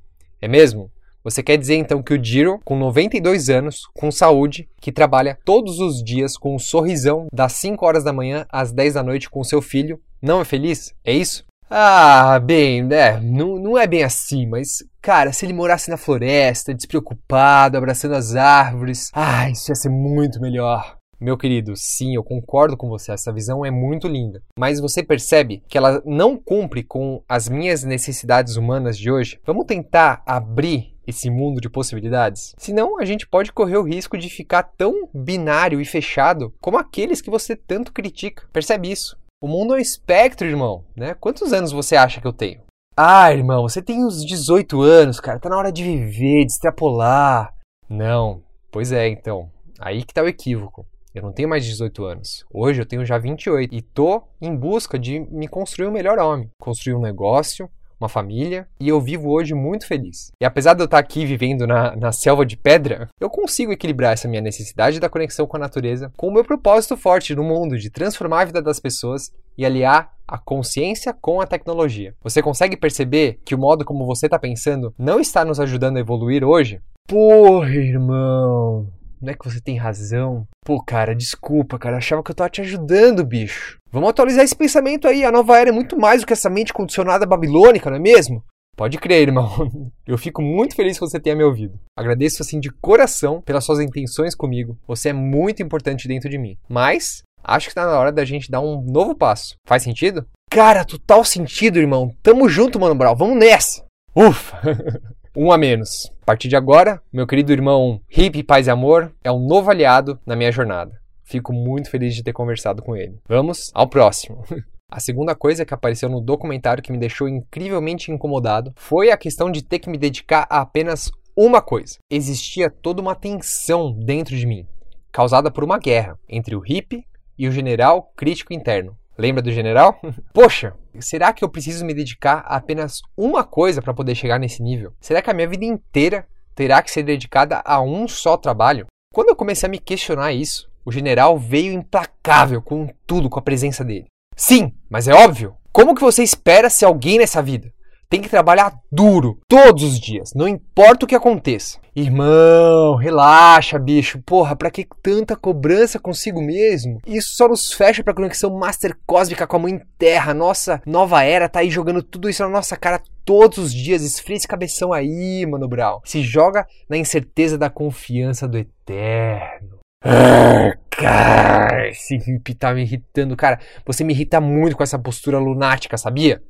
é 0.42 0.46
mesmo? 0.46 0.92
Você 1.24 1.42
quer 1.42 1.56
dizer 1.56 1.76
então 1.76 2.02
que 2.02 2.14
o 2.14 2.24
Jiro, 2.24 2.60
com 2.64 2.78
92 2.78 3.48
anos, 3.48 3.82
com 3.94 4.10
saúde, 4.10 4.68
que 4.80 4.92
trabalha 4.92 5.38
todos 5.44 5.78
os 5.80 6.02
dias 6.02 6.36
com 6.36 6.54
um 6.54 6.58
sorrisão 6.58 7.26
das 7.32 7.52
5 7.54 7.84
horas 7.84 8.04
da 8.04 8.12
manhã 8.12 8.46
às 8.50 8.72
10 8.72 8.94
da 8.94 9.02
noite 9.02 9.28
com 9.28 9.42
seu 9.42 9.60
filho, 9.60 10.00
não 10.22 10.40
é 10.40 10.44
feliz? 10.44 10.94
É 11.04 11.12
isso? 11.12 11.44
Ah, 11.70 12.38
bem, 12.38 12.82
né? 12.82 13.20
Não, 13.20 13.58
não 13.58 13.76
é 13.76 13.86
bem 13.86 14.02
assim, 14.02 14.46
mas, 14.46 14.82
cara, 15.02 15.32
se 15.32 15.44
ele 15.44 15.52
morasse 15.52 15.90
na 15.90 15.98
floresta, 15.98 16.72
despreocupado, 16.72 17.76
abraçando 17.76 18.14
as 18.14 18.34
árvores, 18.34 19.10
ah, 19.12 19.50
isso 19.50 19.70
ia 19.70 19.74
ser 19.74 19.90
muito 19.90 20.40
melhor. 20.40 20.96
Meu 21.20 21.36
querido, 21.36 21.74
sim, 21.76 22.14
eu 22.14 22.22
concordo 22.22 22.76
com 22.76 22.88
você, 22.88 23.12
essa 23.12 23.32
visão 23.32 23.66
é 23.66 23.70
muito 23.70 24.06
linda. 24.06 24.40
Mas 24.58 24.80
você 24.80 25.02
percebe 25.02 25.62
que 25.68 25.76
ela 25.76 26.00
não 26.06 26.38
cumpre 26.38 26.82
com 26.84 27.22
as 27.28 27.48
minhas 27.48 27.82
necessidades 27.82 28.56
humanas 28.56 28.96
de 28.96 29.10
hoje? 29.10 29.38
Vamos 29.44 29.66
tentar 29.66 30.22
abrir 30.24 30.96
esse 31.08 31.30
mundo 31.30 31.60
de 31.60 31.70
possibilidades? 31.70 32.54
Senão, 32.58 33.00
a 33.00 33.04
gente 33.04 33.26
pode 33.26 33.50
correr 33.50 33.78
o 33.78 33.82
risco 33.82 34.18
de 34.18 34.28
ficar 34.28 34.62
tão 34.62 35.08
binário 35.14 35.80
e 35.80 35.84
fechado 35.84 36.52
como 36.60 36.76
aqueles 36.76 37.22
que 37.22 37.30
você 37.30 37.56
tanto 37.56 37.92
critica. 37.92 38.46
Percebe 38.52 38.90
isso? 38.90 39.18
O 39.42 39.48
mundo 39.48 39.74
é 39.74 39.78
um 39.78 39.80
espectro, 39.80 40.46
irmão, 40.46 40.84
né? 40.94 41.14
Quantos 41.14 41.52
anos 41.52 41.72
você 41.72 41.96
acha 41.96 42.20
que 42.20 42.26
eu 42.26 42.32
tenho? 42.32 42.60
Ah, 42.94 43.32
irmão, 43.32 43.62
você 43.62 43.80
tem 43.80 44.04
uns 44.04 44.24
18 44.24 44.82
anos, 44.82 45.18
cara. 45.18 45.38
Tá 45.38 45.48
na 45.48 45.56
hora 45.56 45.72
de 45.72 45.82
viver, 45.82 46.44
de 46.44 46.52
extrapolar. 46.52 47.54
Não. 47.88 48.42
Pois 48.70 48.92
é, 48.92 49.08
então. 49.08 49.50
Aí 49.78 50.04
que 50.04 50.12
tá 50.12 50.22
o 50.22 50.28
equívoco. 50.28 50.84
Eu 51.14 51.22
não 51.22 51.32
tenho 51.32 51.48
mais 51.48 51.64
18 51.64 52.04
anos. 52.04 52.44
Hoje 52.52 52.82
eu 52.82 52.86
tenho 52.86 53.04
já 53.04 53.16
28 53.16 53.74
e 53.74 53.80
tô 53.80 54.22
em 54.40 54.54
busca 54.54 54.98
de 54.98 55.20
me 55.20 55.48
construir 55.48 55.86
um 55.86 55.92
melhor 55.92 56.18
homem, 56.18 56.50
construir 56.60 56.94
um 56.94 57.00
negócio, 57.00 57.70
uma 58.00 58.08
família, 58.08 58.68
e 58.80 58.88
eu 58.88 59.00
vivo 59.00 59.30
hoje 59.30 59.54
muito 59.54 59.86
feliz. 59.86 60.30
E 60.40 60.44
apesar 60.44 60.74
de 60.74 60.82
eu 60.82 60.86
estar 60.86 60.98
aqui 60.98 61.26
vivendo 61.26 61.66
na, 61.66 61.96
na 61.96 62.12
selva 62.12 62.46
de 62.46 62.56
pedra, 62.56 63.08
eu 63.20 63.28
consigo 63.28 63.72
equilibrar 63.72 64.12
essa 64.12 64.28
minha 64.28 64.42
necessidade 64.42 65.00
da 65.00 65.08
conexão 65.08 65.46
com 65.46 65.56
a 65.56 65.60
natureza 65.60 66.12
com 66.16 66.28
o 66.28 66.32
meu 66.32 66.44
propósito 66.44 66.96
forte 66.96 67.34
no 67.34 67.44
mundo 67.44 67.76
de 67.78 67.90
transformar 67.90 68.42
a 68.42 68.44
vida 68.46 68.62
das 68.62 68.80
pessoas 68.80 69.32
e 69.56 69.66
aliar 69.66 70.12
a 70.26 70.38
consciência 70.38 71.12
com 71.12 71.40
a 71.40 71.46
tecnologia. 71.46 72.14
Você 72.22 72.42
consegue 72.42 72.76
perceber 72.76 73.40
que 73.44 73.54
o 73.54 73.58
modo 73.58 73.84
como 73.84 74.06
você 74.06 74.26
está 74.26 74.38
pensando 74.38 74.94
não 74.98 75.18
está 75.18 75.44
nos 75.44 75.58
ajudando 75.58 75.96
a 75.96 76.00
evoluir 76.00 76.44
hoje? 76.44 76.80
Porra, 77.06 77.70
irmão, 77.70 78.86
não 79.20 79.32
é 79.32 79.34
que 79.34 79.44
você 79.44 79.60
tem 79.60 79.76
razão? 79.76 80.46
Pô, 80.64 80.82
cara, 80.82 81.14
desculpa, 81.14 81.78
cara. 81.78 81.96
Achava 81.96 82.22
que 82.22 82.30
eu 82.30 82.34
tava 82.34 82.50
te 82.50 82.60
ajudando, 82.60 83.24
bicho. 83.24 83.77
Vamos 83.90 84.10
atualizar 84.10 84.44
esse 84.44 84.56
pensamento 84.56 85.08
aí. 85.08 85.24
A 85.24 85.32
nova 85.32 85.58
era 85.58 85.70
é 85.70 85.72
muito 85.72 85.98
mais 85.98 86.20
do 86.20 86.26
que 86.26 86.32
essa 86.32 86.50
mente 86.50 86.72
condicionada 86.72 87.26
babilônica, 87.26 87.88
não 87.88 87.96
é 87.96 88.00
mesmo? 88.00 88.44
Pode 88.76 88.98
crer, 88.98 89.22
irmão. 89.22 89.50
Eu 90.06 90.16
fico 90.16 90.40
muito 90.40 90.76
feliz 90.76 90.98
que 90.98 91.04
você 91.04 91.18
tenha 91.18 91.34
me 91.34 91.42
ouvido. 91.42 91.78
Agradeço 91.96 92.42
assim 92.42 92.60
de 92.60 92.70
coração 92.70 93.42
pelas 93.42 93.64
suas 93.64 93.80
intenções 93.80 94.34
comigo. 94.34 94.78
Você 94.86 95.08
é 95.08 95.12
muito 95.12 95.62
importante 95.62 96.06
dentro 96.06 96.28
de 96.30 96.38
mim. 96.38 96.56
Mas 96.68 97.22
acho 97.42 97.68
que 97.68 97.74
tá 97.74 97.84
na 97.84 97.98
hora 97.98 98.12
da 98.12 98.24
gente 98.24 98.50
dar 98.50 98.60
um 98.60 98.80
novo 98.82 99.16
passo. 99.16 99.56
Faz 99.66 99.82
sentido? 99.82 100.24
Cara, 100.50 100.84
total 100.84 101.24
sentido, 101.24 101.78
irmão. 101.78 102.14
Tamo 102.22 102.48
junto, 102.48 102.78
mano 102.78 102.94
Brau. 102.94 103.16
Vamos 103.16 103.36
nessa. 103.36 103.84
Ufa. 104.14 104.60
um 105.36 105.50
a 105.50 105.58
menos. 105.58 106.10
A 106.22 106.26
partir 106.26 106.46
de 106.46 106.56
agora, 106.56 107.02
meu 107.12 107.26
querido 107.26 107.52
irmão 107.52 108.00
Hip 108.10 108.42
Paz 108.44 108.66
e 108.66 108.70
Amor 108.70 109.12
é 109.24 109.32
um 109.32 109.44
novo 109.44 109.70
aliado 109.70 110.20
na 110.24 110.36
minha 110.36 110.52
jornada. 110.52 110.92
Fico 111.28 111.52
muito 111.52 111.90
feliz 111.90 112.14
de 112.14 112.22
ter 112.22 112.32
conversado 112.32 112.82
com 112.82 112.96
ele. 112.96 113.20
Vamos 113.28 113.70
ao 113.74 113.86
próximo. 113.86 114.42
A 114.90 114.98
segunda 114.98 115.34
coisa 115.34 115.66
que 115.66 115.74
apareceu 115.74 116.08
no 116.08 116.22
documentário 116.22 116.82
que 116.82 116.90
me 116.90 116.96
deixou 116.96 117.28
incrivelmente 117.28 118.10
incomodado 118.10 118.72
foi 118.74 119.10
a 119.10 119.18
questão 119.18 119.50
de 119.50 119.62
ter 119.62 119.80
que 119.80 119.90
me 119.90 119.98
dedicar 119.98 120.46
a 120.48 120.62
apenas 120.62 121.10
uma 121.36 121.60
coisa. 121.60 121.98
Existia 122.10 122.70
toda 122.70 123.02
uma 123.02 123.14
tensão 123.14 123.92
dentro 123.92 124.34
de 124.34 124.46
mim, 124.46 124.66
causada 125.12 125.50
por 125.50 125.62
uma 125.62 125.78
guerra 125.78 126.18
entre 126.26 126.56
o 126.56 126.60
hippie 126.60 127.04
e 127.38 127.46
o 127.46 127.52
general 127.52 128.10
crítico 128.16 128.54
interno. 128.54 128.96
Lembra 129.18 129.42
do 129.42 129.52
general? 129.52 130.00
Poxa, 130.32 130.72
será 130.98 131.34
que 131.34 131.44
eu 131.44 131.50
preciso 131.50 131.84
me 131.84 131.92
dedicar 131.92 132.38
a 132.46 132.56
apenas 132.56 133.02
uma 133.14 133.44
coisa 133.44 133.82
para 133.82 133.92
poder 133.92 134.14
chegar 134.14 134.40
nesse 134.40 134.62
nível? 134.62 134.94
Será 134.98 135.20
que 135.20 135.28
a 135.28 135.34
minha 135.34 135.46
vida 135.46 135.66
inteira 135.66 136.26
terá 136.54 136.82
que 136.82 136.90
ser 136.90 137.02
dedicada 137.02 137.60
a 137.62 137.82
um 137.82 138.08
só 138.08 138.38
trabalho? 138.38 138.86
Quando 139.12 139.28
eu 139.28 139.36
comecei 139.36 139.66
a 139.66 139.70
me 139.70 139.78
questionar 139.78 140.32
isso, 140.32 140.66
o 140.88 140.90
general 140.90 141.38
veio 141.38 141.70
implacável 141.70 142.62
com 142.62 142.88
tudo 143.06 143.28
com 143.28 143.38
a 143.38 143.42
presença 143.42 143.84
dele. 143.84 144.06
Sim, 144.34 144.72
mas 144.88 145.06
é 145.06 145.12
óbvio. 145.12 145.54
Como 145.70 145.94
que 145.94 146.00
você 146.00 146.22
espera 146.22 146.70
ser 146.70 146.86
alguém 146.86 147.18
nessa 147.18 147.42
vida? 147.42 147.70
tem 148.08 148.22
que 148.22 148.28
trabalhar 148.28 148.72
duro 148.90 149.38
todos 149.46 149.82
os 149.82 150.00
dias, 150.00 150.32
não 150.34 150.48
importa 150.48 151.04
o 151.04 151.06
que 151.06 151.14
aconteça. 151.14 151.78
Irmão, 151.94 152.96
relaxa, 152.96 153.78
bicho. 153.78 154.22
Porra, 154.24 154.56
pra 154.56 154.70
que 154.70 154.86
tanta 155.02 155.36
cobrança 155.36 155.98
consigo 155.98 156.40
mesmo? 156.40 157.00
Isso 157.06 157.34
só 157.36 157.48
nos 157.48 157.72
fecha 157.72 158.02
pra 158.02 158.14
conexão 158.14 158.56
master 158.56 158.96
cósmica 159.04 159.46
com 159.46 159.56
a 159.56 159.58
mãe 159.58 159.82
terra. 159.98 160.32
Nossa 160.32 160.80
nova 160.86 161.22
era 161.22 161.48
tá 161.48 161.58
aí 161.58 161.68
jogando 161.68 162.02
tudo 162.02 162.30
isso 162.30 162.42
na 162.42 162.48
nossa 162.48 162.76
cara 162.76 163.02
todos 163.24 163.58
os 163.58 163.74
dias. 163.74 164.02
Esfria 164.02 164.36
esse 164.36 164.46
cabeção 164.46 164.92
aí, 164.92 165.44
mano 165.44 165.68
Brau. 165.68 166.00
Se 166.04 166.22
joga 166.22 166.66
na 166.88 166.96
incerteza 166.96 167.58
da 167.58 167.68
confiança 167.68 168.46
do 168.46 168.56
eterno. 168.56 169.77
Ah, 170.04 171.86
esse 171.88 172.16
hip 172.16 172.54
tá 172.54 172.72
me 172.72 172.82
irritando. 172.82 173.36
Cara, 173.36 173.60
você 173.84 174.04
me 174.04 174.12
irrita 174.12 174.40
muito 174.40 174.76
com 174.76 174.82
essa 174.82 174.98
postura 174.98 175.38
lunática, 175.38 175.96
sabia? 175.96 176.42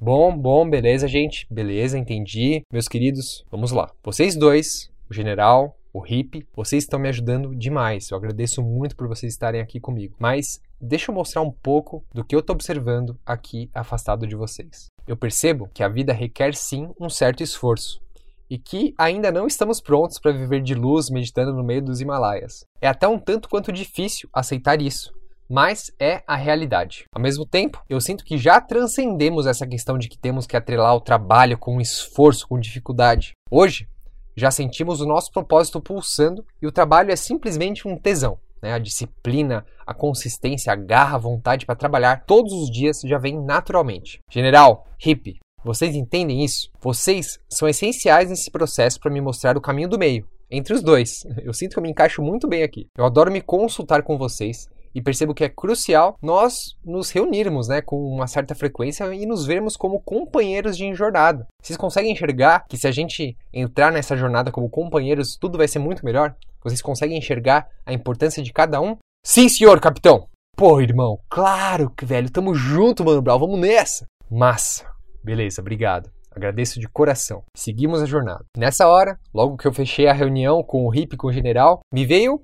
Bom, 0.00 0.36
bom, 0.36 0.68
beleza, 0.68 1.08
gente. 1.08 1.46
Beleza, 1.50 1.98
entendi. 1.98 2.62
Meus 2.72 2.86
queridos, 2.86 3.44
vamos 3.50 3.72
lá. 3.72 3.90
Vocês 4.04 4.36
dois, 4.36 4.90
o 5.10 5.14
general, 5.14 5.76
o 5.92 6.00
hippie, 6.00 6.46
vocês 6.54 6.84
estão 6.84 6.98
me 6.98 7.08
ajudando 7.08 7.56
demais. 7.56 8.10
Eu 8.10 8.18
agradeço 8.18 8.62
muito 8.62 8.94
por 8.94 9.08
vocês 9.08 9.32
estarem 9.32 9.60
aqui 9.60 9.80
comigo. 9.80 10.14
Mas 10.18 10.60
deixa 10.80 11.10
eu 11.10 11.14
mostrar 11.14 11.42
um 11.42 11.50
pouco 11.50 12.04
do 12.14 12.24
que 12.24 12.34
eu 12.34 12.40
estou 12.40 12.54
observando 12.54 13.18
aqui 13.24 13.70
afastado 13.74 14.26
de 14.26 14.36
vocês. 14.36 14.86
Eu 15.08 15.16
percebo 15.16 15.68
que 15.72 15.82
a 15.82 15.88
vida 15.88 16.12
requer 16.12 16.54
sim 16.54 16.90
um 17.00 17.08
certo 17.08 17.42
esforço 17.42 18.00
e 18.48 18.58
que 18.58 18.94
ainda 18.96 19.30
não 19.30 19.46
estamos 19.46 19.80
prontos 19.80 20.18
para 20.18 20.32
viver 20.32 20.62
de 20.62 20.74
luz 20.74 21.10
meditando 21.10 21.52
no 21.52 21.64
meio 21.64 21.82
dos 21.82 22.00
Himalaias. 22.00 22.64
É 22.80 22.88
até 22.88 23.06
um 23.06 23.18
tanto 23.18 23.48
quanto 23.48 23.72
difícil 23.72 24.28
aceitar 24.32 24.80
isso, 24.80 25.12
mas 25.48 25.90
é 26.00 26.22
a 26.26 26.36
realidade. 26.36 27.04
Ao 27.14 27.22
mesmo 27.22 27.46
tempo, 27.46 27.82
eu 27.88 28.00
sinto 28.00 28.24
que 28.24 28.36
já 28.38 28.60
transcendemos 28.60 29.46
essa 29.46 29.66
questão 29.66 29.98
de 29.98 30.08
que 30.08 30.18
temos 30.18 30.46
que 30.46 30.56
atrelar 30.56 30.94
o 30.94 31.00
trabalho 31.00 31.58
com 31.58 31.80
esforço, 31.80 32.48
com 32.48 32.58
dificuldade. 32.58 33.32
Hoje, 33.50 33.88
já 34.36 34.50
sentimos 34.50 35.00
o 35.00 35.06
nosso 35.06 35.30
propósito 35.30 35.80
pulsando 35.80 36.44
e 36.60 36.66
o 36.66 36.72
trabalho 36.72 37.10
é 37.10 37.16
simplesmente 37.16 37.88
um 37.88 37.96
tesão. 37.96 38.38
Né? 38.62 38.72
A 38.72 38.78
disciplina, 38.78 39.64
a 39.86 39.94
consistência, 39.94 40.72
a 40.72 40.76
garra, 40.76 41.16
a 41.16 41.20
vontade 41.20 41.64
para 41.64 41.76
trabalhar 41.76 42.24
todos 42.26 42.52
os 42.52 42.70
dias 42.70 43.00
já 43.04 43.18
vem 43.18 43.40
naturalmente. 43.40 44.18
General, 44.30 44.86
hippie, 44.98 45.38
vocês 45.66 45.96
entendem 45.96 46.44
isso? 46.44 46.70
Vocês 46.80 47.40
são 47.48 47.68
essenciais 47.68 48.30
nesse 48.30 48.52
processo 48.52 49.00
para 49.00 49.10
me 49.10 49.20
mostrar 49.20 49.56
o 49.56 49.60
caminho 49.60 49.88
do 49.88 49.98
meio, 49.98 50.24
entre 50.48 50.72
os 50.72 50.80
dois. 50.80 51.26
Eu 51.42 51.52
sinto 51.52 51.72
que 51.72 51.78
eu 51.80 51.82
me 51.82 51.90
encaixo 51.90 52.22
muito 52.22 52.46
bem 52.46 52.62
aqui. 52.62 52.86
Eu 52.96 53.04
adoro 53.04 53.32
me 53.32 53.40
consultar 53.40 54.04
com 54.04 54.16
vocês 54.16 54.68
e 54.94 55.02
percebo 55.02 55.34
que 55.34 55.42
é 55.42 55.48
crucial 55.48 56.16
nós 56.22 56.76
nos 56.84 57.10
reunirmos 57.10 57.66
né, 57.66 57.82
com 57.82 57.96
uma 57.96 58.28
certa 58.28 58.54
frequência 58.54 59.12
e 59.12 59.26
nos 59.26 59.44
vermos 59.44 59.76
como 59.76 60.00
companheiros 60.00 60.76
de 60.76 60.94
jornada. 60.94 61.46
Vocês 61.60 61.76
conseguem 61.76 62.12
enxergar 62.12 62.64
que 62.68 62.78
se 62.78 62.86
a 62.86 62.92
gente 62.92 63.36
entrar 63.52 63.90
nessa 63.90 64.16
jornada 64.16 64.52
como 64.52 64.70
companheiros, 64.70 65.36
tudo 65.36 65.58
vai 65.58 65.66
ser 65.66 65.80
muito 65.80 66.04
melhor? 66.04 66.36
Vocês 66.62 66.80
conseguem 66.80 67.18
enxergar 67.18 67.68
a 67.84 67.92
importância 67.92 68.42
de 68.42 68.52
cada 68.52 68.80
um? 68.80 68.96
Sim, 69.24 69.48
senhor, 69.48 69.80
capitão! 69.80 70.28
Pô, 70.56 70.80
irmão, 70.80 71.18
claro 71.28 71.90
que, 71.90 72.06
velho, 72.06 72.30
tamo 72.30 72.54
junto, 72.54 73.04
mano, 73.04 73.20
Brau, 73.20 73.38
vamos 73.38 73.58
nessa! 73.58 74.06
Massa! 74.30 74.95
Beleza, 75.26 75.60
obrigado. 75.60 76.08
Agradeço 76.30 76.78
de 76.78 76.86
coração. 76.86 77.42
Seguimos 77.52 78.00
a 78.00 78.06
jornada. 78.06 78.44
Nessa 78.56 78.86
hora, 78.86 79.18
logo 79.34 79.56
que 79.56 79.66
eu 79.66 79.72
fechei 79.72 80.06
a 80.06 80.12
reunião 80.12 80.62
com 80.62 80.86
o 80.86 80.94
Hip 80.94 81.16
com 81.16 81.26
o 81.26 81.32
general, 81.32 81.80
me 81.92 82.06
veio 82.06 82.40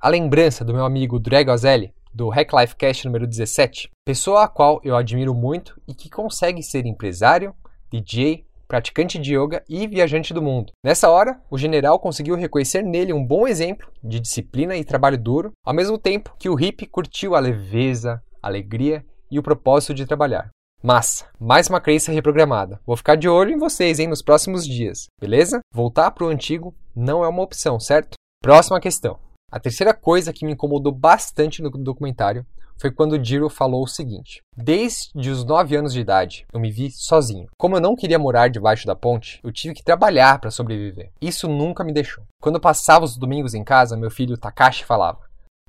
a 0.00 0.08
lembrança 0.08 0.64
do 0.64 0.72
meu 0.72 0.84
amigo 0.84 1.18
Drego 1.18 1.50
Azelli, 1.50 1.92
do 2.14 2.28
Hack 2.28 2.52
Life 2.52 2.76
Cast 2.76 3.04
número 3.04 3.26
17, 3.26 3.90
pessoa 4.06 4.44
a 4.44 4.48
qual 4.48 4.80
eu 4.84 4.94
admiro 4.94 5.34
muito 5.34 5.74
e 5.88 5.92
que 5.92 6.08
consegue 6.08 6.62
ser 6.62 6.86
empresário, 6.86 7.52
DJ, 7.90 8.46
praticante 8.68 9.18
de 9.18 9.34
yoga 9.34 9.64
e 9.68 9.88
viajante 9.88 10.32
do 10.32 10.40
mundo. 10.40 10.72
Nessa 10.84 11.10
hora, 11.10 11.40
o 11.50 11.58
general 11.58 11.98
conseguiu 11.98 12.36
reconhecer 12.36 12.82
nele 12.82 13.12
um 13.12 13.26
bom 13.26 13.48
exemplo 13.48 13.90
de 14.04 14.20
disciplina 14.20 14.76
e 14.76 14.84
trabalho 14.84 15.18
duro, 15.18 15.50
ao 15.66 15.74
mesmo 15.74 15.98
tempo 15.98 16.36
que 16.38 16.48
o 16.48 16.54
hippie 16.54 16.86
curtiu 16.86 17.34
a 17.34 17.40
leveza, 17.40 18.22
a 18.40 18.46
alegria 18.46 19.04
e 19.28 19.36
o 19.36 19.42
propósito 19.42 19.94
de 19.94 20.06
trabalhar. 20.06 20.48
Massa, 20.82 21.26
mais 21.38 21.68
uma 21.68 21.78
crença 21.78 22.10
reprogramada. 22.10 22.80
Vou 22.86 22.96
ficar 22.96 23.14
de 23.14 23.28
olho 23.28 23.52
em 23.52 23.58
vocês, 23.58 23.98
hein, 23.98 24.06
nos 24.06 24.22
próximos 24.22 24.66
dias, 24.66 25.08
beleza? 25.20 25.60
Voltar 25.74 26.10
para 26.10 26.24
o 26.24 26.28
antigo 26.28 26.74
não 26.96 27.22
é 27.22 27.28
uma 27.28 27.42
opção, 27.42 27.78
certo? 27.78 28.14
Próxima 28.42 28.80
questão. 28.80 29.18
A 29.52 29.60
terceira 29.60 29.92
coisa 29.92 30.32
que 30.32 30.46
me 30.46 30.52
incomodou 30.52 30.90
bastante 30.90 31.60
no 31.60 31.68
documentário 31.68 32.46
foi 32.80 32.90
quando 32.90 33.22
Jiro 33.22 33.50
falou 33.50 33.82
o 33.82 33.86
seguinte: 33.86 34.40
Desde 34.56 35.28
os 35.28 35.44
9 35.44 35.76
anos 35.76 35.92
de 35.92 36.00
idade, 36.00 36.46
eu 36.50 36.58
me 36.58 36.70
vi 36.70 36.90
sozinho. 36.90 37.48
Como 37.58 37.76
eu 37.76 37.80
não 37.80 37.94
queria 37.94 38.18
morar 38.18 38.48
debaixo 38.48 38.86
da 38.86 38.96
ponte, 38.96 39.38
eu 39.44 39.52
tive 39.52 39.74
que 39.74 39.84
trabalhar 39.84 40.40
para 40.40 40.50
sobreviver. 40.50 41.10
Isso 41.20 41.46
nunca 41.46 41.84
me 41.84 41.92
deixou. 41.92 42.24
Quando 42.40 42.54
eu 42.54 42.60
passava 42.60 43.04
os 43.04 43.18
domingos 43.18 43.52
em 43.52 43.62
casa, 43.62 43.98
meu 43.98 44.10
filho 44.10 44.38
Takashi 44.38 44.86
falava: 44.86 45.20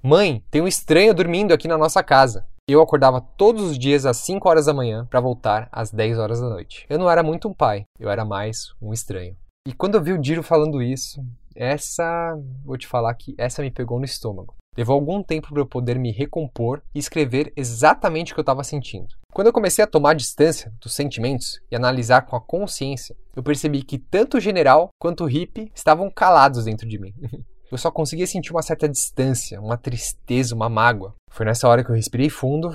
Mãe, 0.01 0.41
tem 0.49 0.61
um 0.61 0.67
estranho 0.67 1.13
dormindo 1.13 1.53
aqui 1.53 1.67
na 1.67 1.77
nossa 1.77 2.01
casa. 2.01 2.45
Eu 2.69 2.81
acordava 2.81 3.19
todos 3.19 3.63
os 3.63 3.77
dias 3.77 4.05
às 4.05 4.17
5 4.17 4.47
horas 4.47 4.65
da 4.65 4.73
manhã 4.73 5.05
para 5.09 5.19
voltar 5.19 5.67
às 5.71 5.91
10 5.91 6.19
horas 6.19 6.39
da 6.39 6.47
noite. 6.47 6.85
Eu 6.89 6.99
não 6.99 7.09
era 7.09 7.23
muito 7.23 7.49
um 7.49 7.53
pai, 7.53 7.85
eu 7.99 8.09
era 8.09 8.23
mais 8.23 8.73
um 8.81 8.93
estranho. 8.93 9.35
E 9.67 9.73
quando 9.73 9.95
eu 9.95 10.01
vi 10.01 10.13
o 10.13 10.23
Jiro 10.23 10.41
falando 10.41 10.81
isso, 10.81 11.23
essa, 11.55 12.37
vou 12.63 12.77
te 12.77 12.87
falar 12.87 13.13
que 13.15 13.35
essa 13.37 13.61
me 13.61 13.71
pegou 13.71 13.99
no 13.99 14.05
estômago. 14.05 14.55
Levou 14.77 14.95
algum 14.95 15.21
tempo 15.21 15.49
para 15.49 15.59
eu 15.59 15.65
poder 15.65 15.99
me 15.99 16.11
recompor 16.11 16.81
e 16.95 16.99
escrever 16.99 17.51
exatamente 17.57 18.31
o 18.31 18.35
que 18.35 18.39
eu 18.39 18.43
estava 18.43 18.63
sentindo. 18.63 19.15
Quando 19.33 19.47
eu 19.47 19.53
comecei 19.53 19.83
a 19.83 19.87
tomar 19.87 20.13
distância 20.13 20.71
dos 20.79 20.93
sentimentos 20.93 21.59
e 21.69 21.75
analisar 21.75 22.21
com 22.21 22.35
a 22.35 22.41
consciência, 22.41 23.15
eu 23.35 23.43
percebi 23.43 23.83
que 23.83 23.97
tanto 23.97 24.37
o 24.37 24.39
general 24.39 24.89
quanto 24.97 25.25
o 25.25 25.27
hippie 25.27 25.71
estavam 25.75 26.09
calados 26.09 26.65
dentro 26.65 26.87
de 26.87 26.97
mim. 26.97 27.13
Eu 27.71 27.77
só 27.77 27.89
conseguia 27.89 28.27
sentir 28.27 28.51
uma 28.51 28.61
certa 28.61 28.89
distância, 28.89 29.61
uma 29.61 29.77
tristeza, 29.77 30.53
uma 30.53 30.67
mágoa. 30.67 31.15
Foi 31.29 31.45
nessa 31.45 31.69
hora 31.69 31.83
que 31.83 31.89
eu 31.89 31.95
respirei 31.95 32.29
fundo 32.29 32.69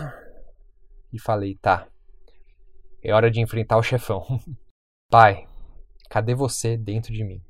e 1.12 1.21
falei: 1.21 1.55
tá, 1.57 1.87
é 3.03 3.12
hora 3.12 3.31
de 3.31 3.41
enfrentar 3.41 3.76
o 3.76 3.83
chefão. 3.83 4.25
Pai, 5.12 5.47
cadê 6.09 6.35
você 6.35 6.79
dentro 6.79 7.12
de 7.12 7.23
mim? 7.23 7.43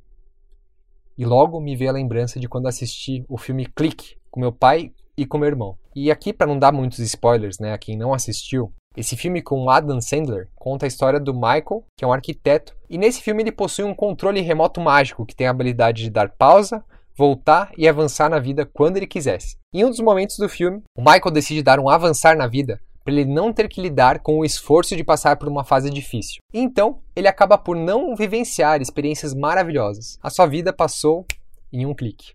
E 1.17 1.25
logo 1.25 1.61
me 1.61 1.76
veio 1.76 1.91
a 1.91 1.95
lembrança 1.95 2.41
de 2.41 2.49
quando 2.49 2.67
assisti 2.67 3.25
o 3.29 3.38
filme 3.38 3.65
Clique 3.65 4.17
com 4.31 4.41
meu 4.41 4.53
pai 4.53 4.93
e 5.17 5.25
com 5.25 5.38
meu 5.38 5.47
irmão. 5.47 5.79
E 5.95 6.11
aqui, 6.11 6.33
para 6.33 6.47
não 6.47 6.59
dar 6.59 6.73
muitos 6.73 6.99
spoilers 6.99 7.59
né, 7.59 7.73
a 7.73 7.79
quem 7.79 7.97
não 7.97 8.12
assistiu, 8.12 8.71
esse 8.95 9.17
filme 9.17 9.41
com 9.41 9.71
Adam 9.71 10.00
Sandler 10.00 10.49
conta 10.55 10.85
a 10.85 10.88
história 10.88 11.19
do 11.19 11.33
Michael, 11.33 11.85
que 11.97 12.05
é 12.05 12.07
um 12.07 12.12
arquiteto, 12.12 12.76
e 12.91 12.99
nesse 12.99 13.23
filme 13.23 13.43
ele 13.43 13.53
possui 13.53 13.85
um 13.85 13.95
controle 13.95 14.43
remoto 14.43 14.81
mágico 14.81 15.25
que 15.25 15.35
tem 15.35 15.47
a 15.47 15.50
habilidade 15.50 16.03
de 16.03 16.11
dar 16.11 16.29
pausa, 16.29 16.85
voltar 17.17 17.73
e 17.77 17.89
avançar 17.89 18.29
na 18.29 18.39
vida 18.39 18.67
quando 18.67 18.97
ele 18.99 19.07
quisesse. 19.07 19.57
Em 19.73 19.85
um 19.85 19.91
dos 19.91 20.01
momentos 20.01 20.37
do 20.37 20.49
filme, 20.49 20.83
o 20.97 21.01
Michael 21.01 21.31
decide 21.33 21.63
dar 21.63 21.81
um 21.81 21.89
avançar 21.89 22.37
na 22.37 22.47
vida 22.47 22.81
para 23.03 23.15
ele 23.15 23.25
não 23.25 23.53
ter 23.53 23.69
que 23.69 23.81
lidar 23.81 24.19
com 24.19 24.39
o 24.39 24.45
esforço 24.45 24.97
de 24.97 25.05
passar 25.05 25.37
por 25.37 25.47
uma 25.47 25.63
fase 25.63 25.89
difícil. 25.91 26.41
Então, 26.53 27.01
ele 27.15 27.29
acaba 27.29 27.57
por 27.57 27.77
não 27.77 28.17
vivenciar 28.17 28.83
experiências 28.83 29.33
maravilhosas. 29.33 30.19
A 30.21 30.29
sua 30.29 30.45
vida 30.47 30.73
passou 30.73 31.25
em 31.73 31.87
um 31.87 31.95
clique. 31.95 32.35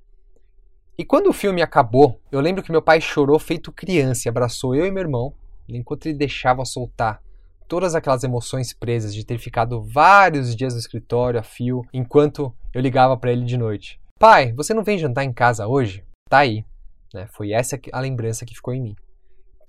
E 0.97 1.03
quando 1.03 1.27
o 1.27 1.33
filme 1.33 1.61
acabou, 1.61 2.21
eu 2.31 2.39
lembro 2.39 2.63
que 2.63 2.71
meu 2.71 2.81
pai 2.81 3.01
chorou 3.01 3.37
feito 3.37 3.71
criança 3.71 4.27
e 4.27 4.29
abraçou 4.29 4.73
eu 4.73 4.85
e 4.85 4.91
meu 4.91 5.01
irmão, 5.01 5.33
enquanto 5.67 6.05
ele 6.05 6.17
deixava 6.17 6.63
soltar 6.63 7.21
todas 7.67 7.93
aquelas 7.93 8.23
emoções 8.23 8.73
presas 8.73 9.13
de 9.13 9.25
ter 9.25 9.37
ficado 9.37 9.81
vários 9.81 10.55
dias 10.55 10.73
no 10.73 10.79
escritório 10.79 11.39
a 11.39 11.43
fio, 11.43 11.81
enquanto 11.93 12.53
eu 12.73 12.81
ligava 12.81 13.15
para 13.17 13.31
ele 13.31 13.45
de 13.45 13.57
noite. 13.57 14.00
Pai, 14.21 14.53
você 14.53 14.73
não 14.73 14.83
vem 14.83 14.97
jantar 14.97 15.25
em 15.25 15.33
casa 15.33 15.67
hoje? 15.67 16.05
Tá 16.29 16.37
aí. 16.37 16.63
Né? 17.13 17.27
Foi 17.33 17.51
essa 17.51 17.77
a 17.91 17.99
lembrança 17.99 18.45
que 18.45 18.55
ficou 18.55 18.73
em 18.73 18.81
mim 18.81 18.95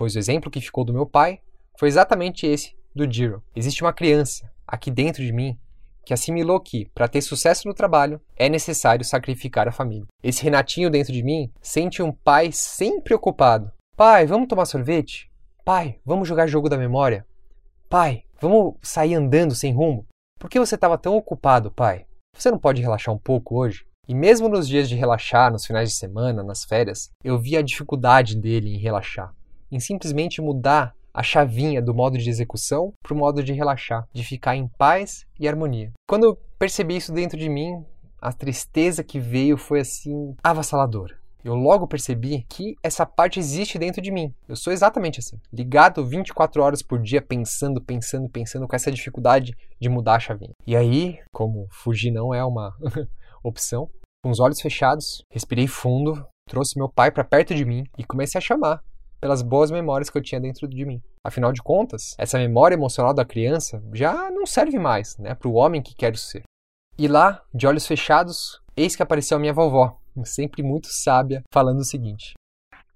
pois 0.02 0.16
o 0.16 0.18
exemplo 0.18 0.50
que 0.50 0.60
ficou 0.60 0.84
do 0.84 0.92
meu 0.92 1.06
pai 1.06 1.40
foi 1.78 1.86
exatamente 1.86 2.44
esse 2.44 2.76
do 2.92 3.08
Jiro. 3.08 3.40
Existe 3.54 3.84
uma 3.84 3.92
criança 3.92 4.50
aqui 4.66 4.90
dentro 4.90 5.22
de 5.22 5.32
mim 5.32 5.56
que 6.04 6.12
assimilou 6.12 6.58
que, 6.58 6.86
para 6.92 7.06
ter 7.06 7.22
sucesso 7.22 7.68
no 7.68 7.72
trabalho, 7.72 8.20
é 8.36 8.48
necessário 8.48 9.04
sacrificar 9.04 9.68
a 9.68 9.72
família. 9.72 10.08
Esse 10.20 10.42
Renatinho 10.42 10.90
dentro 10.90 11.12
de 11.12 11.22
mim 11.22 11.52
sente 11.60 12.02
um 12.02 12.10
pai 12.10 12.50
sempre 12.50 13.14
ocupado. 13.14 13.70
Pai, 13.96 14.26
vamos 14.26 14.48
tomar 14.48 14.66
sorvete? 14.66 15.30
Pai, 15.64 16.00
vamos 16.04 16.26
jogar 16.26 16.48
jogo 16.48 16.68
da 16.68 16.76
memória? 16.76 17.24
Pai, 17.88 18.24
vamos 18.40 18.74
sair 18.82 19.14
andando 19.14 19.54
sem 19.54 19.72
rumo? 19.72 20.04
Por 20.40 20.50
que 20.50 20.58
você 20.58 20.74
estava 20.74 20.98
tão 20.98 21.16
ocupado, 21.16 21.70
pai? 21.70 22.06
Você 22.36 22.50
não 22.50 22.58
pode 22.58 22.82
relaxar 22.82 23.14
um 23.14 23.18
pouco 23.18 23.56
hoje? 23.56 23.86
E 24.08 24.14
mesmo 24.14 24.48
nos 24.48 24.68
dias 24.68 24.88
de 24.88 24.96
relaxar, 24.96 25.52
nos 25.52 25.64
finais 25.64 25.90
de 25.90 25.96
semana, 25.96 26.42
nas 26.42 26.64
férias, 26.64 27.10
eu 27.22 27.38
vi 27.38 27.56
a 27.56 27.62
dificuldade 27.62 28.36
dele 28.36 28.74
em 28.74 28.78
relaxar 28.78 29.32
em 29.72 29.80
simplesmente 29.80 30.42
mudar 30.42 30.94
a 31.14 31.22
chavinha 31.22 31.80
do 31.80 31.94
modo 31.94 32.18
de 32.18 32.28
execução 32.28 32.92
para 33.02 33.14
o 33.14 33.16
modo 33.16 33.42
de 33.42 33.52
relaxar, 33.52 34.06
de 34.12 34.22
ficar 34.22 34.54
em 34.54 34.68
paz 34.68 35.26
e 35.40 35.48
harmonia. 35.48 35.90
Quando 36.06 36.24
eu 36.24 36.38
percebi 36.58 36.96
isso 36.96 37.12
dentro 37.12 37.38
de 37.38 37.48
mim, 37.48 37.84
a 38.20 38.32
tristeza 38.32 39.02
que 39.02 39.18
veio 39.18 39.56
foi 39.56 39.80
assim 39.80 40.34
avassaladora. 40.42 41.20
Eu 41.44 41.54
logo 41.54 41.88
percebi 41.88 42.46
que 42.48 42.76
essa 42.84 43.04
parte 43.04 43.40
existe 43.40 43.76
dentro 43.76 44.00
de 44.00 44.12
mim. 44.12 44.32
Eu 44.46 44.54
sou 44.54 44.72
exatamente 44.72 45.18
assim, 45.18 45.40
ligado 45.52 46.06
24 46.06 46.62
horas 46.62 46.82
por 46.82 47.00
dia 47.00 47.20
pensando, 47.20 47.80
pensando, 47.80 48.28
pensando 48.28 48.68
com 48.68 48.76
essa 48.76 48.92
dificuldade 48.92 49.52
de 49.80 49.88
mudar 49.88 50.14
a 50.14 50.20
chavinha. 50.20 50.52
E 50.64 50.76
aí, 50.76 51.18
como 51.32 51.66
fugir 51.70 52.12
não 52.12 52.32
é 52.32 52.44
uma 52.44 52.72
opção, 53.42 53.90
com 54.22 54.30
os 54.30 54.40
olhos 54.40 54.60
fechados, 54.60 55.24
respirei 55.30 55.66
fundo, 55.66 56.26
trouxe 56.48 56.78
meu 56.78 56.88
pai 56.88 57.10
para 57.10 57.24
perto 57.24 57.54
de 57.54 57.64
mim 57.64 57.84
e 57.98 58.04
comecei 58.04 58.38
a 58.38 58.42
chamar 58.42 58.82
pelas 59.20 59.42
boas 59.42 59.70
memórias 59.70 60.10
que 60.10 60.18
eu 60.18 60.22
tinha 60.22 60.40
dentro 60.40 60.66
de 60.66 60.84
mim. 60.84 61.00
Afinal 61.24 61.52
de 61.52 61.62
contas, 61.62 62.14
essa 62.18 62.38
memória 62.38 62.74
emocional 62.74 63.14
da 63.14 63.24
criança 63.24 63.80
já 63.92 64.30
não 64.30 64.44
serve 64.44 64.78
mais 64.78 65.16
né, 65.18 65.34
para 65.34 65.48
o 65.48 65.54
homem 65.54 65.82
que 65.82 65.94
quero 65.94 66.16
ser. 66.16 66.42
E 66.98 67.06
lá, 67.08 67.40
de 67.54 67.66
olhos 67.66 67.86
fechados, 67.86 68.60
eis 68.76 68.96
que 68.96 69.02
apareceu 69.02 69.36
a 69.36 69.40
minha 69.40 69.52
vovó, 69.52 69.98
sempre 70.24 70.62
muito 70.62 70.88
sábia, 70.88 71.42
falando 71.52 71.78
o 71.78 71.84
seguinte: 71.84 72.34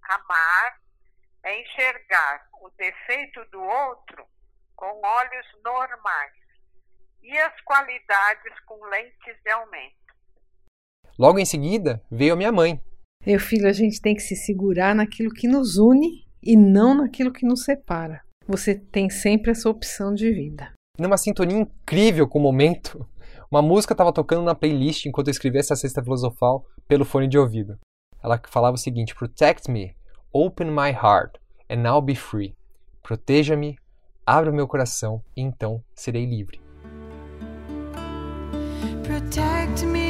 Amar 0.02 0.80
é 1.44 1.60
enxergar 1.62 2.48
o 2.60 2.70
defeito 2.76 3.44
do 3.50 3.60
outro 3.60 4.24
com 4.74 4.86
olhos 4.86 5.46
normais 5.64 6.32
e 7.22 7.38
as 7.38 7.60
qualidades 7.62 8.60
com 8.66 8.84
lentes 8.86 9.42
de 9.42 9.50
aumento. 9.50 10.05
Logo 11.18 11.38
em 11.38 11.44
seguida, 11.44 12.02
veio 12.10 12.34
a 12.34 12.36
minha 12.36 12.52
mãe, 12.52 12.80
meu 13.26 13.40
filho, 13.40 13.68
a 13.68 13.72
gente 13.72 14.00
tem 14.00 14.14
que 14.14 14.22
se 14.22 14.36
segurar 14.36 14.94
naquilo 14.94 15.32
que 15.32 15.48
nos 15.48 15.78
une 15.78 16.24
e 16.40 16.56
não 16.56 16.94
naquilo 16.94 17.32
que 17.32 17.44
nos 17.44 17.64
separa. 17.64 18.20
Você 18.46 18.76
tem 18.76 19.10
sempre 19.10 19.50
essa 19.50 19.68
opção 19.68 20.14
de 20.14 20.32
vida. 20.32 20.72
Numa 20.96 21.16
sintonia 21.16 21.58
incrível 21.58 22.28
com 22.28 22.38
o 22.38 22.42
momento, 22.42 23.04
uma 23.50 23.60
música 23.60 23.94
estava 23.94 24.12
tocando 24.12 24.44
na 24.44 24.54
playlist 24.54 25.06
enquanto 25.06 25.26
eu 25.26 25.32
escrevia 25.32 25.58
essa 25.58 25.74
cesta 25.74 26.00
filosofal 26.04 26.64
pelo 26.86 27.04
fone 27.04 27.26
de 27.26 27.36
ouvido. 27.36 27.76
Ela 28.22 28.40
falava 28.46 28.76
o 28.76 28.78
seguinte: 28.78 29.12
Protect 29.12 29.68
me, 29.68 29.96
open 30.32 30.70
my 30.70 30.90
heart, 30.90 31.34
and 31.68 31.82
I'll 31.82 32.00
be 32.00 32.14
free. 32.14 32.54
Proteja-me, 33.02 33.76
abra 34.24 34.52
o 34.52 34.54
meu 34.54 34.68
coração 34.68 35.20
e 35.36 35.42
então 35.42 35.82
serei 35.96 36.24
livre. 36.24 36.60
Protect 39.02 39.84
me, 39.84 40.05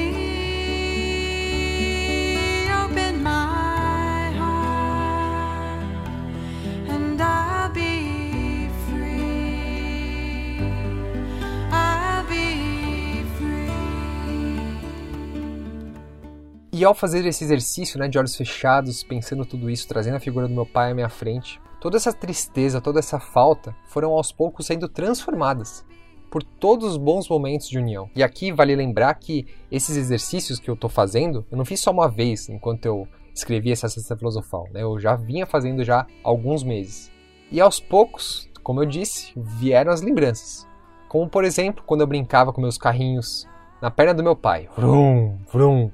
E 16.76 16.84
ao 16.84 16.92
fazer 16.92 17.24
esse 17.24 17.42
exercício 17.42 17.98
né, 17.98 18.06
de 18.06 18.18
olhos 18.18 18.36
fechados, 18.36 19.02
pensando 19.02 19.46
tudo 19.46 19.70
isso, 19.70 19.88
trazendo 19.88 20.16
a 20.16 20.20
figura 20.20 20.46
do 20.46 20.52
meu 20.52 20.66
pai 20.66 20.90
à 20.90 20.94
minha 20.94 21.08
frente, 21.08 21.58
toda 21.80 21.96
essa 21.96 22.12
tristeza, 22.12 22.82
toda 22.82 22.98
essa 22.98 23.18
falta 23.18 23.74
foram 23.86 24.12
aos 24.12 24.30
poucos 24.30 24.66
sendo 24.66 24.86
transformadas 24.86 25.86
por 26.30 26.42
todos 26.42 26.90
os 26.90 26.96
bons 26.98 27.30
momentos 27.30 27.66
de 27.66 27.78
união. 27.78 28.10
E 28.14 28.22
aqui 28.22 28.52
vale 28.52 28.76
lembrar 28.76 29.14
que 29.14 29.46
esses 29.72 29.96
exercícios 29.96 30.60
que 30.60 30.68
eu 30.68 30.74
estou 30.74 30.90
fazendo, 30.90 31.46
eu 31.50 31.56
não 31.56 31.64
fiz 31.64 31.80
só 31.80 31.90
uma 31.90 32.10
vez 32.10 32.46
enquanto 32.50 32.84
eu 32.84 33.08
escrevi 33.34 33.72
essa 33.72 33.88
cesta 33.88 34.14
filosofal, 34.14 34.68
né? 34.70 34.82
Eu 34.82 35.00
já 35.00 35.16
vinha 35.16 35.46
fazendo 35.46 35.82
já 35.82 36.06
alguns 36.22 36.62
meses. 36.62 37.10
E 37.50 37.58
aos 37.58 37.80
poucos, 37.80 38.50
como 38.62 38.82
eu 38.82 38.86
disse, 38.86 39.32
vieram 39.34 39.90
as 39.90 40.02
lembranças. 40.02 40.68
Como 41.08 41.26
por 41.26 41.42
exemplo, 41.42 41.82
quando 41.86 42.02
eu 42.02 42.06
brincava 42.06 42.52
com 42.52 42.60
meus 42.60 42.76
carrinhos 42.76 43.48
na 43.80 43.90
perna 43.90 44.12
do 44.12 44.22
meu 44.22 44.36
pai. 44.36 44.68
Vrum, 44.76 45.38
vrum. 45.50 45.90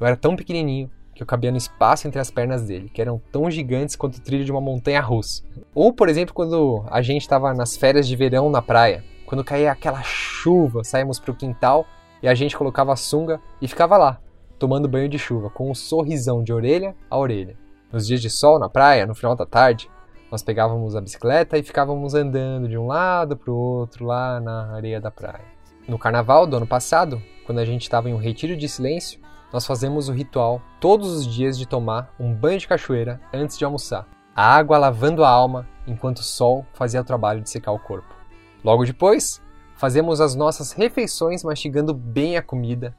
Eu 0.00 0.06
era 0.06 0.16
tão 0.16 0.34
pequenininho 0.34 0.90
que 1.14 1.22
eu 1.22 1.26
cabia 1.26 1.50
no 1.50 1.58
espaço 1.58 2.08
entre 2.08 2.18
as 2.18 2.30
pernas 2.30 2.66
dele, 2.66 2.88
que 2.88 3.02
eram 3.02 3.20
tão 3.30 3.50
gigantes 3.50 3.94
quanto 3.94 4.16
o 4.16 4.20
trilho 4.22 4.44
de 4.44 4.50
uma 4.50 4.60
montanha 4.60 5.02
russa. 5.02 5.42
Ou, 5.74 5.92
por 5.92 6.08
exemplo, 6.08 6.34
quando 6.34 6.82
a 6.90 7.02
gente 7.02 7.20
estava 7.20 7.52
nas 7.52 7.76
férias 7.76 8.08
de 8.08 8.16
verão 8.16 8.48
na 8.48 8.62
praia, 8.62 9.04
quando 9.26 9.44
caía 9.44 9.70
aquela 9.70 10.02
chuva, 10.02 10.82
saímos 10.82 11.20
para 11.20 11.30
o 11.30 11.36
quintal 11.36 11.84
e 12.22 12.28
a 12.28 12.34
gente 12.34 12.56
colocava 12.56 12.94
a 12.94 12.96
sunga 12.96 13.38
e 13.60 13.68
ficava 13.68 13.98
lá, 13.98 14.18
tomando 14.58 14.88
banho 14.88 15.10
de 15.10 15.18
chuva, 15.18 15.50
com 15.50 15.70
um 15.70 15.74
sorrisão 15.74 16.42
de 16.42 16.52
orelha 16.52 16.96
a 17.10 17.18
orelha. 17.18 17.56
Nos 17.92 18.06
dias 18.06 18.22
de 18.22 18.30
sol 18.30 18.58
na 18.58 18.70
praia, 18.70 19.06
no 19.06 19.14
final 19.14 19.36
da 19.36 19.44
tarde, 19.44 19.90
nós 20.30 20.42
pegávamos 20.42 20.96
a 20.96 21.00
bicicleta 21.02 21.58
e 21.58 21.62
ficávamos 21.62 22.14
andando 22.14 22.68
de 22.68 22.78
um 22.78 22.86
lado 22.86 23.36
para 23.36 23.52
o 23.52 23.56
outro 23.56 24.06
lá 24.06 24.40
na 24.40 24.74
areia 24.74 25.00
da 25.00 25.10
praia. 25.10 25.44
No 25.86 25.98
carnaval 25.98 26.46
do 26.46 26.56
ano 26.56 26.66
passado, 26.66 27.20
quando 27.44 27.58
a 27.58 27.64
gente 27.64 27.82
estava 27.82 28.08
em 28.08 28.14
um 28.14 28.18
retiro 28.18 28.56
de 28.56 28.68
silêncio, 28.68 29.19
nós 29.52 29.66
fazemos 29.66 30.08
o 30.08 30.12
ritual 30.12 30.62
todos 30.80 31.10
os 31.10 31.26
dias 31.26 31.58
de 31.58 31.66
tomar 31.66 32.14
um 32.18 32.34
banho 32.34 32.58
de 32.58 32.68
cachoeira 32.68 33.20
antes 33.32 33.58
de 33.58 33.64
almoçar. 33.64 34.06
A 34.34 34.54
água 34.54 34.78
lavando 34.78 35.24
a 35.24 35.28
alma 35.28 35.68
enquanto 35.86 36.18
o 36.18 36.24
sol 36.24 36.64
fazia 36.72 37.00
o 37.00 37.04
trabalho 37.04 37.40
de 37.40 37.50
secar 37.50 37.72
o 37.72 37.78
corpo. 37.78 38.14
Logo 38.62 38.84
depois, 38.84 39.42
fazemos 39.74 40.20
as 40.20 40.34
nossas 40.34 40.72
refeições 40.72 41.42
mastigando 41.42 41.92
bem 41.92 42.36
a 42.36 42.42
comida, 42.42 42.96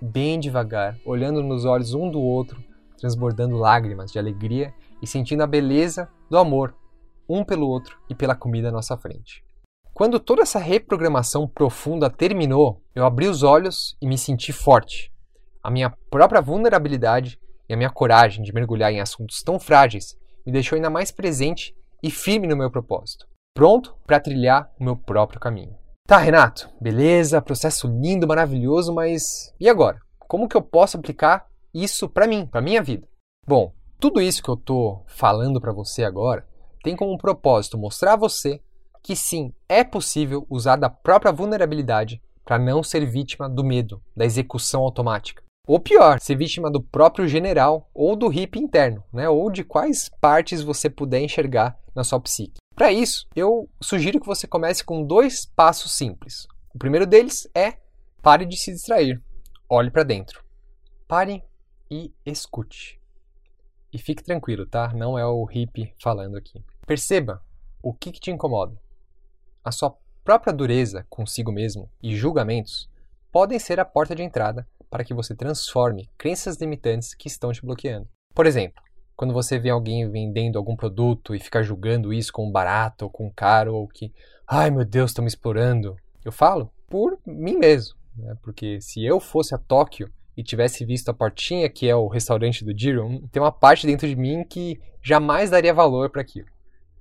bem 0.00 0.38
devagar, 0.38 0.96
olhando 1.04 1.42
nos 1.42 1.64
olhos 1.64 1.92
um 1.92 2.10
do 2.10 2.20
outro, 2.20 2.62
transbordando 2.98 3.56
lágrimas 3.56 4.12
de 4.12 4.18
alegria 4.18 4.72
e 5.02 5.06
sentindo 5.06 5.42
a 5.42 5.46
beleza 5.46 6.08
do 6.28 6.38
amor 6.38 6.74
um 7.28 7.44
pelo 7.44 7.68
outro 7.68 7.96
e 8.08 8.14
pela 8.14 8.34
comida 8.34 8.68
à 8.68 8.72
nossa 8.72 8.96
frente. 8.96 9.44
Quando 9.94 10.18
toda 10.18 10.42
essa 10.42 10.58
reprogramação 10.58 11.46
profunda 11.46 12.10
terminou, 12.10 12.82
eu 12.94 13.04
abri 13.04 13.28
os 13.28 13.42
olhos 13.42 13.96
e 14.00 14.06
me 14.06 14.18
senti 14.18 14.52
forte. 14.52 15.09
A 15.62 15.70
minha 15.70 15.90
própria 16.10 16.40
vulnerabilidade 16.40 17.38
e 17.68 17.74
a 17.74 17.76
minha 17.76 17.90
coragem 17.90 18.42
de 18.42 18.52
mergulhar 18.52 18.92
em 18.92 19.00
assuntos 19.00 19.42
tão 19.42 19.58
frágeis 19.60 20.16
me 20.44 20.52
deixou 20.52 20.76
ainda 20.76 20.90
mais 20.90 21.10
presente 21.10 21.74
e 22.02 22.10
firme 22.10 22.46
no 22.46 22.56
meu 22.56 22.70
propósito 22.70 23.30
pronto 23.54 23.94
para 24.06 24.20
trilhar 24.20 24.70
o 24.80 24.84
meu 24.84 24.96
próprio 24.96 25.40
caminho. 25.40 25.76
Tá, 26.06 26.16
Renato, 26.18 26.70
beleza, 26.80 27.42
processo 27.42 27.86
lindo, 27.86 28.26
maravilhoso, 28.26 28.92
mas 28.92 29.54
e 29.60 29.68
agora? 29.68 29.98
Como 30.18 30.48
que 30.48 30.56
eu 30.56 30.62
posso 30.62 30.96
aplicar 30.96 31.46
isso 31.72 32.08
para 32.08 32.26
mim, 32.26 32.46
para 32.46 32.60
minha 32.60 32.82
vida? 32.82 33.06
Bom, 33.46 33.72
tudo 33.98 34.20
isso 34.20 34.42
que 34.42 34.48
eu 34.48 34.56
tô 34.56 35.02
falando 35.06 35.60
para 35.60 35.72
você 35.72 36.04
agora 36.04 36.46
tem 36.82 36.96
como 36.96 37.18
propósito 37.18 37.76
mostrar 37.76 38.14
a 38.14 38.16
você 38.16 38.62
que 39.02 39.14
sim, 39.14 39.52
é 39.68 39.84
possível 39.84 40.46
usar 40.48 40.76
da 40.76 40.90
própria 40.90 41.32
vulnerabilidade 41.32 42.20
para 42.44 42.58
não 42.58 42.82
ser 42.82 43.04
vítima 43.06 43.48
do 43.48 43.62
medo, 43.62 44.02
da 44.16 44.24
execução 44.24 44.82
automática. 44.82 45.42
Ou 45.66 45.78
pior, 45.78 46.20
ser 46.20 46.36
vítima 46.36 46.70
do 46.70 46.82
próprio 46.82 47.28
general 47.28 47.88
ou 47.94 48.16
do 48.16 48.28
hippie 48.28 48.58
interno, 48.58 49.04
né? 49.12 49.28
ou 49.28 49.50
de 49.50 49.62
quais 49.62 50.08
partes 50.20 50.62
você 50.62 50.90
puder 50.90 51.20
enxergar 51.20 51.78
na 51.94 52.02
sua 52.02 52.20
psique. 52.20 52.58
Para 52.74 52.92
isso, 52.92 53.26
eu 53.36 53.68
sugiro 53.80 54.20
que 54.20 54.26
você 54.26 54.46
comece 54.46 54.82
com 54.82 55.04
dois 55.04 55.44
passos 55.44 55.92
simples. 55.92 56.46
O 56.74 56.78
primeiro 56.78 57.06
deles 57.06 57.48
é 57.54 57.74
pare 58.22 58.46
de 58.46 58.56
se 58.56 58.72
distrair. 58.72 59.22
Olhe 59.68 59.90
para 59.90 60.02
dentro. 60.02 60.42
Pare 61.06 61.44
e 61.90 62.12
escute. 62.24 63.00
E 63.92 63.98
fique 63.98 64.22
tranquilo, 64.22 64.66
tá? 64.66 64.92
Não 64.94 65.18
é 65.18 65.26
o 65.26 65.44
hippie 65.44 65.94
falando 66.00 66.36
aqui. 66.36 66.64
Perceba 66.86 67.42
o 67.82 67.92
que, 67.92 68.12
que 68.12 68.20
te 68.20 68.30
incomoda. 68.30 68.80
A 69.64 69.70
sua 69.70 69.94
própria 70.24 70.52
dureza 70.52 71.06
consigo 71.08 71.52
mesmo 71.52 71.90
e 72.02 72.16
julgamentos 72.16 72.88
podem 73.30 73.58
ser 73.58 73.78
a 73.78 73.84
porta 73.84 74.14
de 74.14 74.22
entrada 74.22 74.66
para 74.90 75.04
que 75.04 75.14
você 75.14 75.34
transforme 75.34 76.10
crenças 76.18 76.56
limitantes 76.56 77.14
que 77.14 77.28
estão 77.28 77.52
te 77.52 77.62
bloqueando. 77.62 78.08
Por 78.34 78.44
exemplo, 78.44 78.82
quando 79.16 79.32
você 79.32 79.58
vê 79.58 79.70
alguém 79.70 80.10
vendendo 80.10 80.58
algum 80.58 80.74
produto 80.74 81.34
e 81.34 81.38
fica 81.38 81.62
julgando 81.62 82.12
isso 82.12 82.32
como 82.32 82.50
barato 82.50 83.04
ou 83.04 83.10
com 83.10 83.30
caro 83.30 83.74
ou 83.74 83.86
que, 83.86 84.12
ai 84.46 84.70
meu 84.70 84.84
Deus, 84.84 85.10
estão 85.10 85.22
me 85.22 85.28
explorando. 85.28 85.94
Eu 86.24 86.32
falo 86.32 86.72
por 86.88 87.18
mim 87.24 87.56
mesmo, 87.56 87.94
né? 88.16 88.34
porque 88.42 88.80
se 88.80 89.04
eu 89.04 89.20
fosse 89.20 89.54
a 89.54 89.58
Tóquio 89.58 90.10
e 90.36 90.42
tivesse 90.42 90.84
visto 90.84 91.10
a 91.10 91.14
portinha 91.14 91.68
que 91.68 91.88
é 91.88 91.94
o 91.94 92.08
restaurante 92.08 92.64
do 92.64 92.76
Jiro, 92.76 93.22
tem 93.30 93.42
uma 93.42 93.52
parte 93.52 93.86
dentro 93.86 94.08
de 94.08 94.16
mim 94.16 94.42
que 94.42 94.80
jamais 95.02 95.50
daria 95.50 95.72
valor 95.72 96.10
para 96.10 96.22
aquilo. 96.22 96.48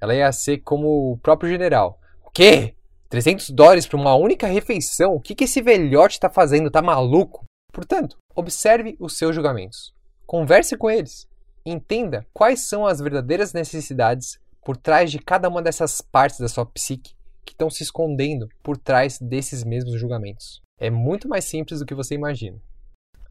Ela 0.01 0.13
ia 0.13 0.31
ser 0.31 0.59
como 0.59 1.13
o 1.13 1.17
próprio 1.17 1.49
general. 1.49 1.99
O 2.25 2.29
quê? 2.29 2.75
300 3.09 3.49
dólares 3.49 3.87
para 3.87 3.97
uma 3.97 4.15
única 4.15 4.45
refeição? 4.45 5.15
O 5.15 5.19
que, 5.19 5.33
que 5.33 5.45
esse 5.45 5.61
velhote 5.61 6.15
está 6.15 6.29
fazendo? 6.29 6.69
Tá 6.69 6.81
maluco? 6.81 7.43
Portanto, 7.71 8.17
observe 8.35 8.95
os 8.99 9.17
seus 9.17 9.35
julgamentos. 9.35 9.93
Converse 10.25 10.77
com 10.77 10.89
eles. 10.89 11.27
Entenda 11.65 12.25
quais 12.33 12.67
são 12.67 12.85
as 12.85 12.99
verdadeiras 12.99 13.53
necessidades 13.53 14.39
por 14.63 14.77
trás 14.77 15.11
de 15.11 15.19
cada 15.19 15.49
uma 15.49 15.61
dessas 15.61 16.01
partes 16.01 16.39
da 16.39 16.47
sua 16.47 16.65
psique 16.65 17.15
que 17.45 17.53
estão 17.53 17.69
se 17.69 17.83
escondendo 17.83 18.47
por 18.61 18.77
trás 18.77 19.17
desses 19.19 19.63
mesmos 19.63 19.99
julgamentos. 19.99 20.61
É 20.79 20.89
muito 20.89 21.27
mais 21.27 21.45
simples 21.45 21.79
do 21.79 21.85
que 21.85 21.95
você 21.95 22.15
imagina. 22.15 22.61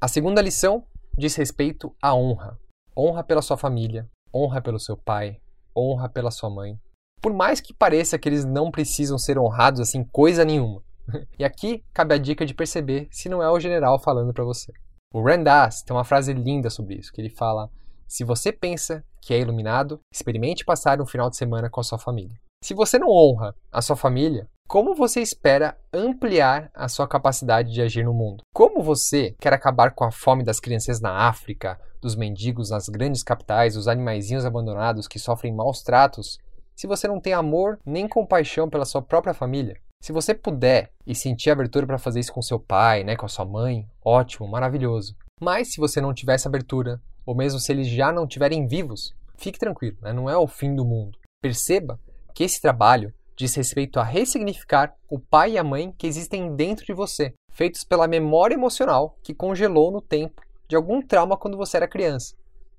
A 0.01 0.09
segunda 0.09 0.43
lição 0.43 0.85
diz 1.17 1.35
respeito 1.37 1.95
à 2.03 2.15
honra. 2.15 2.59
Honra 2.97 3.23
pela 3.23 3.43
sua 3.43 3.57
família, 3.57 4.09
honra 4.35 4.61
pelo 4.61 4.79
seu 4.79 4.97
pai, 4.97 5.41
honra 5.77 6.09
pela 6.09 6.31
sua 6.31 6.51
mãe. 6.51 6.79
Por 7.21 7.33
mais 7.33 7.61
que 7.61 7.75
pareça 7.75 8.19
que 8.19 8.29
eles 8.29 8.45
não 8.45 8.71
precisam 8.71 9.19
ser 9.19 9.39
honrados 9.39 9.81
assim 9.81 10.05
coisa 10.05 10.45
nenhuma. 10.45 10.83
E 11.39 11.45
aqui 11.45 11.85
cabe 11.93 12.15
a 12.15 12.19
dica 12.19 12.45
de 12.45 12.55
perceber 12.55 13.09
se 13.11 13.29
não 13.29 13.43
é 13.43 13.51
o 13.51 13.61
general 13.61 13.99
falando 13.99 14.33
para 14.33 14.45
você. 14.45 14.73
O 15.13 15.23
Randas 15.23 15.83
tem 15.83 15.97
uma 15.97 16.05
frase 16.05 16.33
linda 16.33 16.69
sobre 16.69 16.97
isso, 16.97 17.13
que 17.13 17.21
ele 17.21 17.31
fala: 17.31 17.71
se 18.07 18.25
você 18.25 18.53
pensa 18.53 19.05
que 19.23 19.33
é 19.33 19.41
iluminado, 19.41 20.01
experimente 20.13 20.65
passar 20.65 21.01
um 21.01 21.07
final 21.07 21.31
de 21.31 21.37
semana 21.37 21.71
com 21.71 21.81
a 21.81 21.85
sua 21.85 21.99
família. 21.99 22.39
Se 22.63 22.75
você 22.75 22.99
não 22.99 23.09
honra 23.09 23.55
a 23.71 23.81
sua 23.81 23.97
família, 23.97 24.49
como 24.69 24.95
você 24.95 25.21
espera 25.21 25.79
ampliar 25.93 26.71
a 26.75 26.89
sua 26.89 27.09
capacidade 27.09 27.73
de 27.73 27.81
agir 27.81 28.05
no 28.05 28.13
mundo? 28.13 28.43
Como 28.53 28.83
você 28.83 29.35
quer 29.41 29.53
acabar 29.53 29.95
com 29.95 30.05
a 30.05 30.11
fome 30.11 30.45
das 30.45 30.61
crianças 30.61 31.01
na 31.01 31.27
África, 31.29 31.81
dos 32.03 32.15
mendigos 32.15 32.71
nas 32.71 32.87
grandes 32.89 33.23
capitais, 33.23 33.75
dos 33.75 33.89
animaizinhos 33.89 34.45
abandonados 34.45 35.09
que 35.09 35.19
sofrem 35.19 35.55
maus 35.55 35.83
tratos, 35.83 36.39
se 36.77 36.87
você 36.87 37.09
não 37.09 37.21
tem 37.21 37.33
amor 37.33 37.79
nem 37.85 38.07
compaixão 38.07 38.69
pela 38.69 38.85
sua 38.85 39.01
própria 39.01 39.33
família? 39.33 39.81
Se 40.01 40.13
você 40.13 40.33
puder 40.35 40.93
e 41.07 41.15
sentir 41.15 41.51
abertura 41.51 41.87
para 41.87 41.99
fazer 41.99 42.21
isso 42.21 42.33
com 42.33 42.41
seu 42.41 42.59
pai, 42.59 43.05
né, 43.05 43.17
com 43.17 43.27
a 43.27 43.29
sua 43.29 43.45
mãe, 43.45 43.87
ótimo, 44.05 44.49
maravilhoso. 44.49 45.17
Mas 45.41 45.73
se 45.73 45.81
você 45.81 46.01
não 46.01 46.15
tiver 46.15 46.35
essa 46.35 46.49
abertura, 46.49 47.01
ou 47.27 47.35
mesmo 47.35 47.61
se 47.61 47.73
eles 47.73 47.89
já 47.89 48.13
não 48.13 48.25
estiverem 48.25 48.67
vivos, 48.67 49.15
fique 49.37 49.59
tranquilo, 49.59 49.97
né? 50.01 50.13
não 50.13 50.31
é 50.31 50.37
o 50.37 50.47
fim 50.47 50.75
do 50.75 50.85
mundo. 50.85 51.19
Perceba 51.43 52.01
que 52.35 52.45
esse 52.45 52.61
trabalho 52.61 53.13
diz 53.37 53.55
respeito 53.55 54.01
a 54.01 54.05
ressignificar 54.05 54.95
o 55.09 55.19
pai 55.19 55.53
e 55.53 55.59
a 55.59 55.65
mãe 55.65 55.93
que 55.97 56.07
existem 56.07 56.57
dentro 56.57 56.85
de 56.85 56.93
você, 56.93 57.35
feitos 57.53 57.85
pela 57.85 58.09
memória 58.09 58.55
emocional 58.55 59.17
que 59.23 59.35
congelou 59.35 59.93
no 59.93 60.01
tempo 60.01 60.43
de 60.69 60.75
algum 60.75 61.01
trauma 61.01 61.37
quando 61.37 61.57
você 61.57 61.77
era 61.77 61.89
criança. 61.89 62.35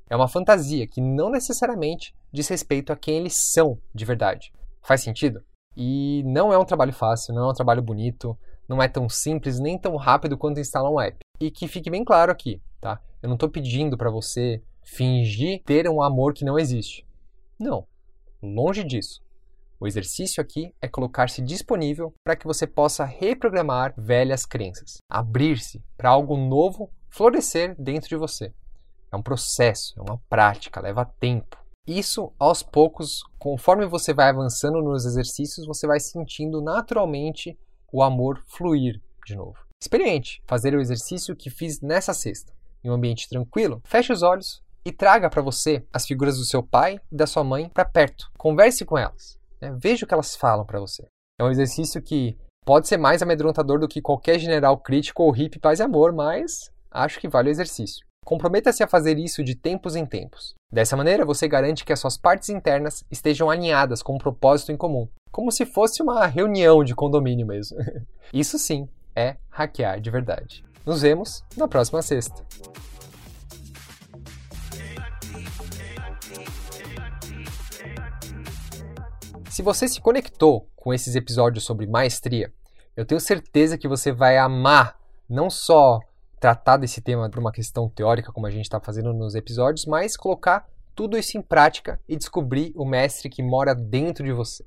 É 0.10 0.16
uma 0.16 0.28
fantasia 0.28 0.88
que 0.88 1.00
não 1.00 1.30
necessariamente 1.30 2.14
diz 2.32 2.48
respeito 2.48 2.92
a 2.92 2.96
quem 2.96 3.18
eles 3.18 3.36
são 3.54 3.78
de 3.94 4.04
verdade. 4.04 4.52
Faz 4.82 5.02
sentido? 5.02 5.44
E 5.76 6.24
não 6.26 6.52
é 6.52 6.58
um 6.58 6.66
trabalho 6.66 6.94
fácil, 6.94 7.34
não 7.34 7.48
é 7.48 7.52
um 7.52 7.54
trabalho 7.54 7.82
bonito, 7.82 8.38
não 8.68 8.82
é 8.82 8.88
tão 8.88 9.08
simples 9.10 9.60
nem 9.60 9.78
tão 9.78 9.96
rápido 9.96 10.38
quanto 10.38 10.60
instalar 10.60 10.92
um 10.92 11.00
app. 11.00 11.18
E 11.40 11.50
que 11.50 11.68
fique 11.68 11.90
bem 11.90 12.04
claro 12.04 12.32
aqui, 12.32 12.62
tá? 12.80 13.02
Eu 13.22 13.28
não 13.28 13.36
estou 13.36 13.50
pedindo 13.50 13.98
para 13.98 14.10
você 14.10 14.62
fingir 14.84 15.62
ter 15.64 15.88
um 15.90 16.02
amor 16.02 16.34
que 16.34 16.46
não 16.46 16.58
existe. 16.58 17.06
Não. 17.60 17.86
Longe 18.42 18.84
disso. 18.84 19.22
O 19.80 19.88
exercício 19.88 20.42
aqui 20.42 20.74
é 20.82 20.88
colocar-se 20.88 21.42
disponível 21.42 22.14
para 22.24 22.36
que 22.36 22.46
você 22.46 22.68
possa 22.68 23.06
reprogramar 23.06 23.94
velhas 23.98 24.46
crenças, 24.46 24.98
abrir-se 25.10 25.82
para 25.96 26.10
algo 26.10 26.36
novo 26.36 26.92
florescer 27.10 27.76
dentro 27.80 28.10
de 28.10 28.18
você. 28.18 28.54
É 29.12 29.16
um 29.16 29.22
processo, 29.22 29.94
é 29.98 30.02
uma 30.02 30.20
prática, 30.30 30.82
leva 30.82 31.06
tempo. 31.06 31.58
Isso, 31.90 32.32
aos 32.38 32.62
poucos, 32.62 33.24
conforme 33.40 33.84
você 33.88 34.14
vai 34.14 34.30
avançando 34.30 34.80
nos 34.80 35.08
exercícios, 35.08 35.66
você 35.66 35.88
vai 35.88 36.00
sentindo 36.00 36.62
naturalmente 36.62 37.58
o 37.92 38.04
amor 38.04 38.44
fluir 38.46 39.02
de 39.26 39.36
novo. 39.36 39.58
Experimente 39.82 40.40
fazer 40.46 40.76
o 40.76 40.80
exercício 40.80 41.36
que 41.36 41.50
fiz 41.50 41.82
nessa 41.82 42.14
sexta. 42.14 42.54
Em 42.84 42.92
um 42.92 42.94
ambiente 42.94 43.28
tranquilo, 43.28 43.82
feche 43.84 44.14
os 44.14 44.22
olhos 44.22 44.62
e 44.86 44.92
traga 44.92 45.32
para 45.32 45.42
você 45.42 45.84
as 45.92 46.06
figuras 46.06 46.38
do 46.38 46.46
seu 46.46 46.62
pai 46.62 47.00
e 47.12 47.16
da 47.16 47.26
sua 47.26 47.44
mãe 47.44 47.68
para 47.68 47.86
perto. 47.86 48.30
Converse 48.38 48.86
com 48.86 48.96
elas. 48.96 49.40
Né? 49.60 49.76
Veja 49.82 50.06
o 50.06 50.08
que 50.08 50.14
elas 50.14 50.36
falam 50.36 50.68
para 50.68 50.80
você. 50.80 51.08
É 51.40 51.44
um 51.44 51.50
exercício 51.50 52.00
que 52.04 52.38
pode 52.64 52.88
ser 52.88 52.98
mais 52.98 53.24
amedrontador 53.24 53.80
do 53.80 53.88
que 53.88 54.00
qualquer 54.00 54.38
general 54.38 54.78
crítico 54.78 55.24
ou 55.24 55.32
hippie 55.32 55.58
paz 55.58 55.80
e 55.80 55.84
amor, 55.84 56.14
mas 56.14 56.70
acho 56.92 57.20
que 57.20 57.28
vale 57.28 57.50
o 57.50 57.52
exercício. 57.52 58.06
Comprometa-se 58.30 58.84
a 58.84 58.88
fazer 58.88 59.18
isso 59.18 59.44
de 59.44 59.56
tempos 59.56 59.96
em 59.96 60.06
tempos. 60.06 60.54
Dessa 60.72 60.96
maneira, 60.96 61.26
você 61.26 61.48
garante 61.48 61.84
que 61.84 61.92
as 61.92 62.00
suas 62.00 62.16
partes 62.16 62.50
internas 62.50 63.04
estejam 63.10 63.50
alinhadas 63.50 64.04
com 64.04 64.14
um 64.14 64.18
propósito 64.20 64.72
em 64.72 64.78
comum, 64.78 65.10
como 65.32 65.52
se 65.52 65.66
fosse 65.66 66.04
uma 66.04 66.28
reunião 66.28 66.84
de 66.84 66.94
condomínio 66.94 67.48
mesmo. 67.48 67.80
Isso 68.32 68.60
sim 68.60 68.88
é 69.16 69.38
hackear 69.50 70.00
de 70.00 70.12
verdade. 70.12 70.64
Nos 70.86 71.02
vemos 71.02 71.44
na 71.58 71.68
próxima 71.68 72.04
sexta. 72.04 72.46
Se 79.50 79.64
você 79.64 79.88
se 79.88 80.00
conectou 80.00 80.70
com 80.76 80.94
esses 80.94 81.16
episódios 81.16 81.66
sobre 81.66 81.88
maestria, 81.88 82.54
eu 82.96 83.08
tenho 83.08 83.20
certeza 83.20 83.76
que 83.76 83.88
você 83.88 84.12
vai 84.12 84.38
amar 84.38 85.00
não 85.28 85.50
só 85.50 86.00
tratar 86.40 86.78
desse 86.78 87.02
tema 87.02 87.30
por 87.30 87.40
uma 87.40 87.52
questão 87.52 87.90
teórica, 87.90 88.32
como 88.32 88.48
a 88.48 88.52
gente 88.52 88.64
está 88.66 88.80
fazendo 88.80 89.14
nos 89.14 89.36
episódios, 89.36 89.86
mas 89.86 90.16
colocar 90.16 90.68
tudo 90.96 91.18
isso 91.18 91.38
em 91.38 91.42
prática 91.42 92.00
e 92.08 92.16
descobrir 92.16 92.74
o 92.76 92.86
mestre 92.86 93.30
que 93.30 93.44
mora 93.44 93.76
dentro 93.76 94.24
de 94.24 94.32
você. 94.32 94.64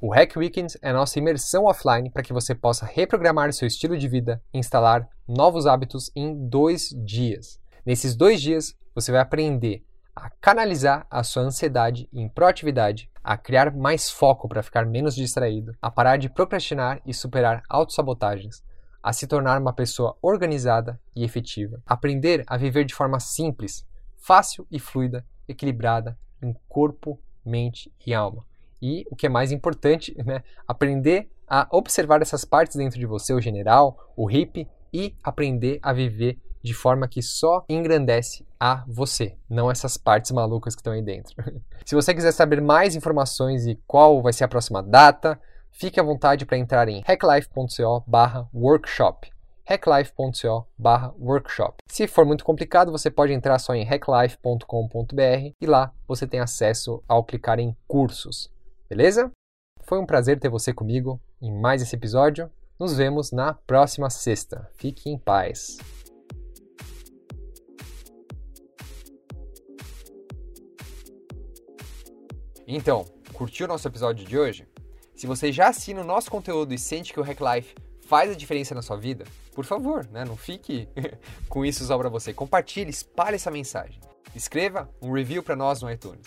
O 0.00 0.12
Hack 0.14 0.34
Weekends 0.36 0.78
é 0.80 0.90
a 0.90 0.94
nossa 0.94 1.18
imersão 1.18 1.64
offline 1.66 2.10
para 2.10 2.22
que 2.22 2.32
você 2.32 2.54
possa 2.54 2.86
reprogramar 2.86 3.52
seu 3.52 3.68
estilo 3.68 3.98
de 3.98 4.08
vida 4.08 4.42
e 4.52 4.58
instalar 4.58 5.06
novos 5.28 5.66
hábitos 5.66 6.10
em 6.16 6.48
dois 6.48 6.88
dias. 7.04 7.60
Nesses 7.84 8.16
dois 8.16 8.40
dias, 8.40 8.74
você 8.94 9.12
vai 9.12 9.20
aprender 9.20 9.84
a 10.16 10.30
canalizar 10.30 11.06
a 11.10 11.22
sua 11.22 11.42
ansiedade 11.42 12.08
em 12.12 12.28
proatividade, 12.28 13.10
a 13.22 13.36
criar 13.36 13.74
mais 13.74 14.10
foco 14.10 14.48
para 14.48 14.62
ficar 14.62 14.86
menos 14.86 15.14
distraído, 15.14 15.72
a 15.80 15.90
parar 15.90 16.16
de 16.16 16.30
procrastinar 16.30 17.00
e 17.06 17.12
superar 17.12 17.62
autossabotagens, 17.68 18.62
a 19.02 19.12
se 19.12 19.26
tornar 19.26 19.60
uma 19.60 19.72
pessoa 19.72 20.16
organizada 20.20 21.00
e 21.14 21.24
efetiva, 21.24 21.82
aprender 21.86 22.44
a 22.46 22.56
viver 22.56 22.84
de 22.84 22.94
forma 22.94 23.18
simples, 23.18 23.86
fácil 24.16 24.66
e 24.70 24.78
fluida, 24.78 25.24
equilibrada 25.48 26.18
em 26.42 26.54
corpo, 26.68 27.18
mente 27.44 27.92
e 28.06 28.14
alma. 28.14 28.44
E 28.80 29.04
o 29.10 29.16
que 29.16 29.26
é 29.26 29.28
mais 29.28 29.52
importante, 29.52 30.14
né, 30.24 30.42
aprender 30.66 31.30
a 31.46 31.66
observar 31.70 32.22
essas 32.22 32.44
partes 32.44 32.76
dentro 32.76 32.98
de 32.98 33.06
você, 33.06 33.32
o 33.32 33.40
general, 33.40 34.12
o 34.16 34.24
hippie, 34.26 34.68
e 34.92 35.14
aprender 35.22 35.78
a 35.82 35.92
viver 35.92 36.38
de 36.62 36.74
forma 36.74 37.08
que 37.08 37.22
só 37.22 37.64
engrandece 37.68 38.46
a 38.58 38.84
você, 38.86 39.36
não 39.48 39.70
essas 39.70 39.96
partes 39.96 40.30
malucas 40.30 40.74
que 40.74 40.80
estão 40.80 40.92
aí 40.92 41.02
dentro. 41.02 41.34
Se 41.86 41.94
você 41.94 42.14
quiser 42.14 42.32
saber 42.32 42.60
mais 42.60 42.94
informações 42.94 43.66
e 43.66 43.80
qual 43.86 44.20
vai 44.20 44.32
ser 44.32 44.44
a 44.44 44.48
próxima 44.48 44.82
data, 44.82 45.40
fique 45.70 46.00
à 46.00 46.02
vontade 46.02 46.46
para 46.46 46.58
entrar 46.58 46.88
em 46.88 47.00
hacklife.co/workshop 47.00 49.30
hacklife.co 49.70 50.66
workshop. 51.16 51.76
Se 51.86 52.08
for 52.08 52.26
muito 52.26 52.44
complicado, 52.44 52.90
você 52.90 53.08
pode 53.08 53.32
entrar 53.32 53.56
só 53.60 53.72
em 53.72 53.84
hacklife.com.br 53.84 55.54
e 55.60 55.66
lá 55.66 55.94
você 56.08 56.26
tem 56.26 56.40
acesso 56.40 57.02
ao 57.06 57.22
clicar 57.22 57.60
em 57.60 57.76
cursos. 57.86 58.50
Beleza? 58.88 59.30
Foi 59.82 60.00
um 60.00 60.06
prazer 60.06 60.40
ter 60.40 60.48
você 60.48 60.74
comigo 60.74 61.20
em 61.40 61.52
mais 61.52 61.82
esse 61.82 61.94
episódio. 61.94 62.50
Nos 62.78 62.96
vemos 62.96 63.30
na 63.30 63.54
próxima 63.54 64.10
sexta. 64.10 64.68
Fique 64.74 65.08
em 65.08 65.16
paz. 65.16 65.78
Então, 72.66 73.04
curtiu 73.32 73.66
o 73.66 73.68
nosso 73.68 73.86
episódio 73.86 74.26
de 74.26 74.38
hoje? 74.38 74.66
Se 75.20 75.26
você 75.26 75.52
já 75.52 75.68
assina 75.68 76.00
o 76.00 76.04
nosso 76.04 76.30
conteúdo 76.30 76.72
e 76.72 76.78
sente 76.78 77.12
que 77.12 77.20
o 77.20 77.22
Hack 77.22 77.40
Life 77.42 77.74
faz 78.06 78.30
a 78.30 78.34
diferença 78.34 78.74
na 78.74 78.80
sua 78.80 78.96
vida, 78.96 79.26
por 79.54 79.66
favor, 79.66 80.06
né, 80.06 80.24
não 80.24 80.34
fique 80.34 80.88
com 81.46 81.62
isso 81.62 81.84
só 81.84 81.98
para 81.98 82.08
você. 82.08 82.32
Compartilhe, 82.32 82.88
espalhe 82.88 83.36
essa 83.36 83.50
mensagem. 83.50 84.00
Escreva 84.34 84.88
um 84.98 85.12
review 85.12 85.42
para 85.42 85.54
nós 85.54 85.82
no 85.82 85.90
iTunes. 85.90 86.24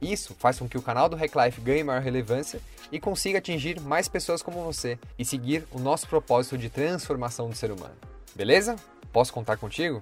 Isso 0.00 0.32
faz 0.38 0.60
com 0.60 0.68
que 0.68 0.78
o 0.78 0.82
canal 0.82 1.08
do 1.08 1.16
Hack 1.16 1.34
Life 1.34 1.60
ganhe 1.60 1.82
maior 1.82 2.00
relevância 2.00 2.60
e 2.92 3.00
consiga 3.00 3.38
atingir 3.38 3.80
mais 3.80 4.06
pessoas 4.06 4.42
como 4.42 4.62
você 4.62 4.96
e 5.18 5.24
seguir 5.24 5.66
o 5.72 5.80
nosso 5.80 6.06
propósito 6.06 6.56
de 6.56 6.70
transformação 6.70 7.48
do 7.48 7.56
ser 7.56 7.72
humano. 7.72 7.96
Beleza? 8.32 8.76
Posso 9.12 9.32
contar 9.32 9.56
contigo? 9.56 10.00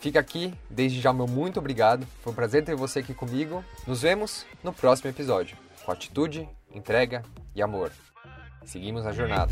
Fica 0.00 0.20
aqui, 0.20 0.52
desde 0.68 1.00
já 1.00 1.14
meu 1.14 1.26
muito 1.26 1.60
obrigado. 1.60 2.06
Foi 2.20 2.30
um 2.30 2.36
prazer 2.36 2.62
ter 2.62 2.76
você 2.76 2.98
aqui 2.98 3.14
comigo. 3.14 3.64
Nos 3.86 4.02
vemos 4.02 4.44
no 4.62 4.70
próximo 4.70 5.08
episódio, 5.08 5.56
com 5.82 5.90
atitude, 5.90 6.46
entrega 6.76 7.22
e 7.54 7.62
amor. 7.62 7.90
Seguimos 8.64 9.06
a 9.06 9.12
jornada. 9.12 9.50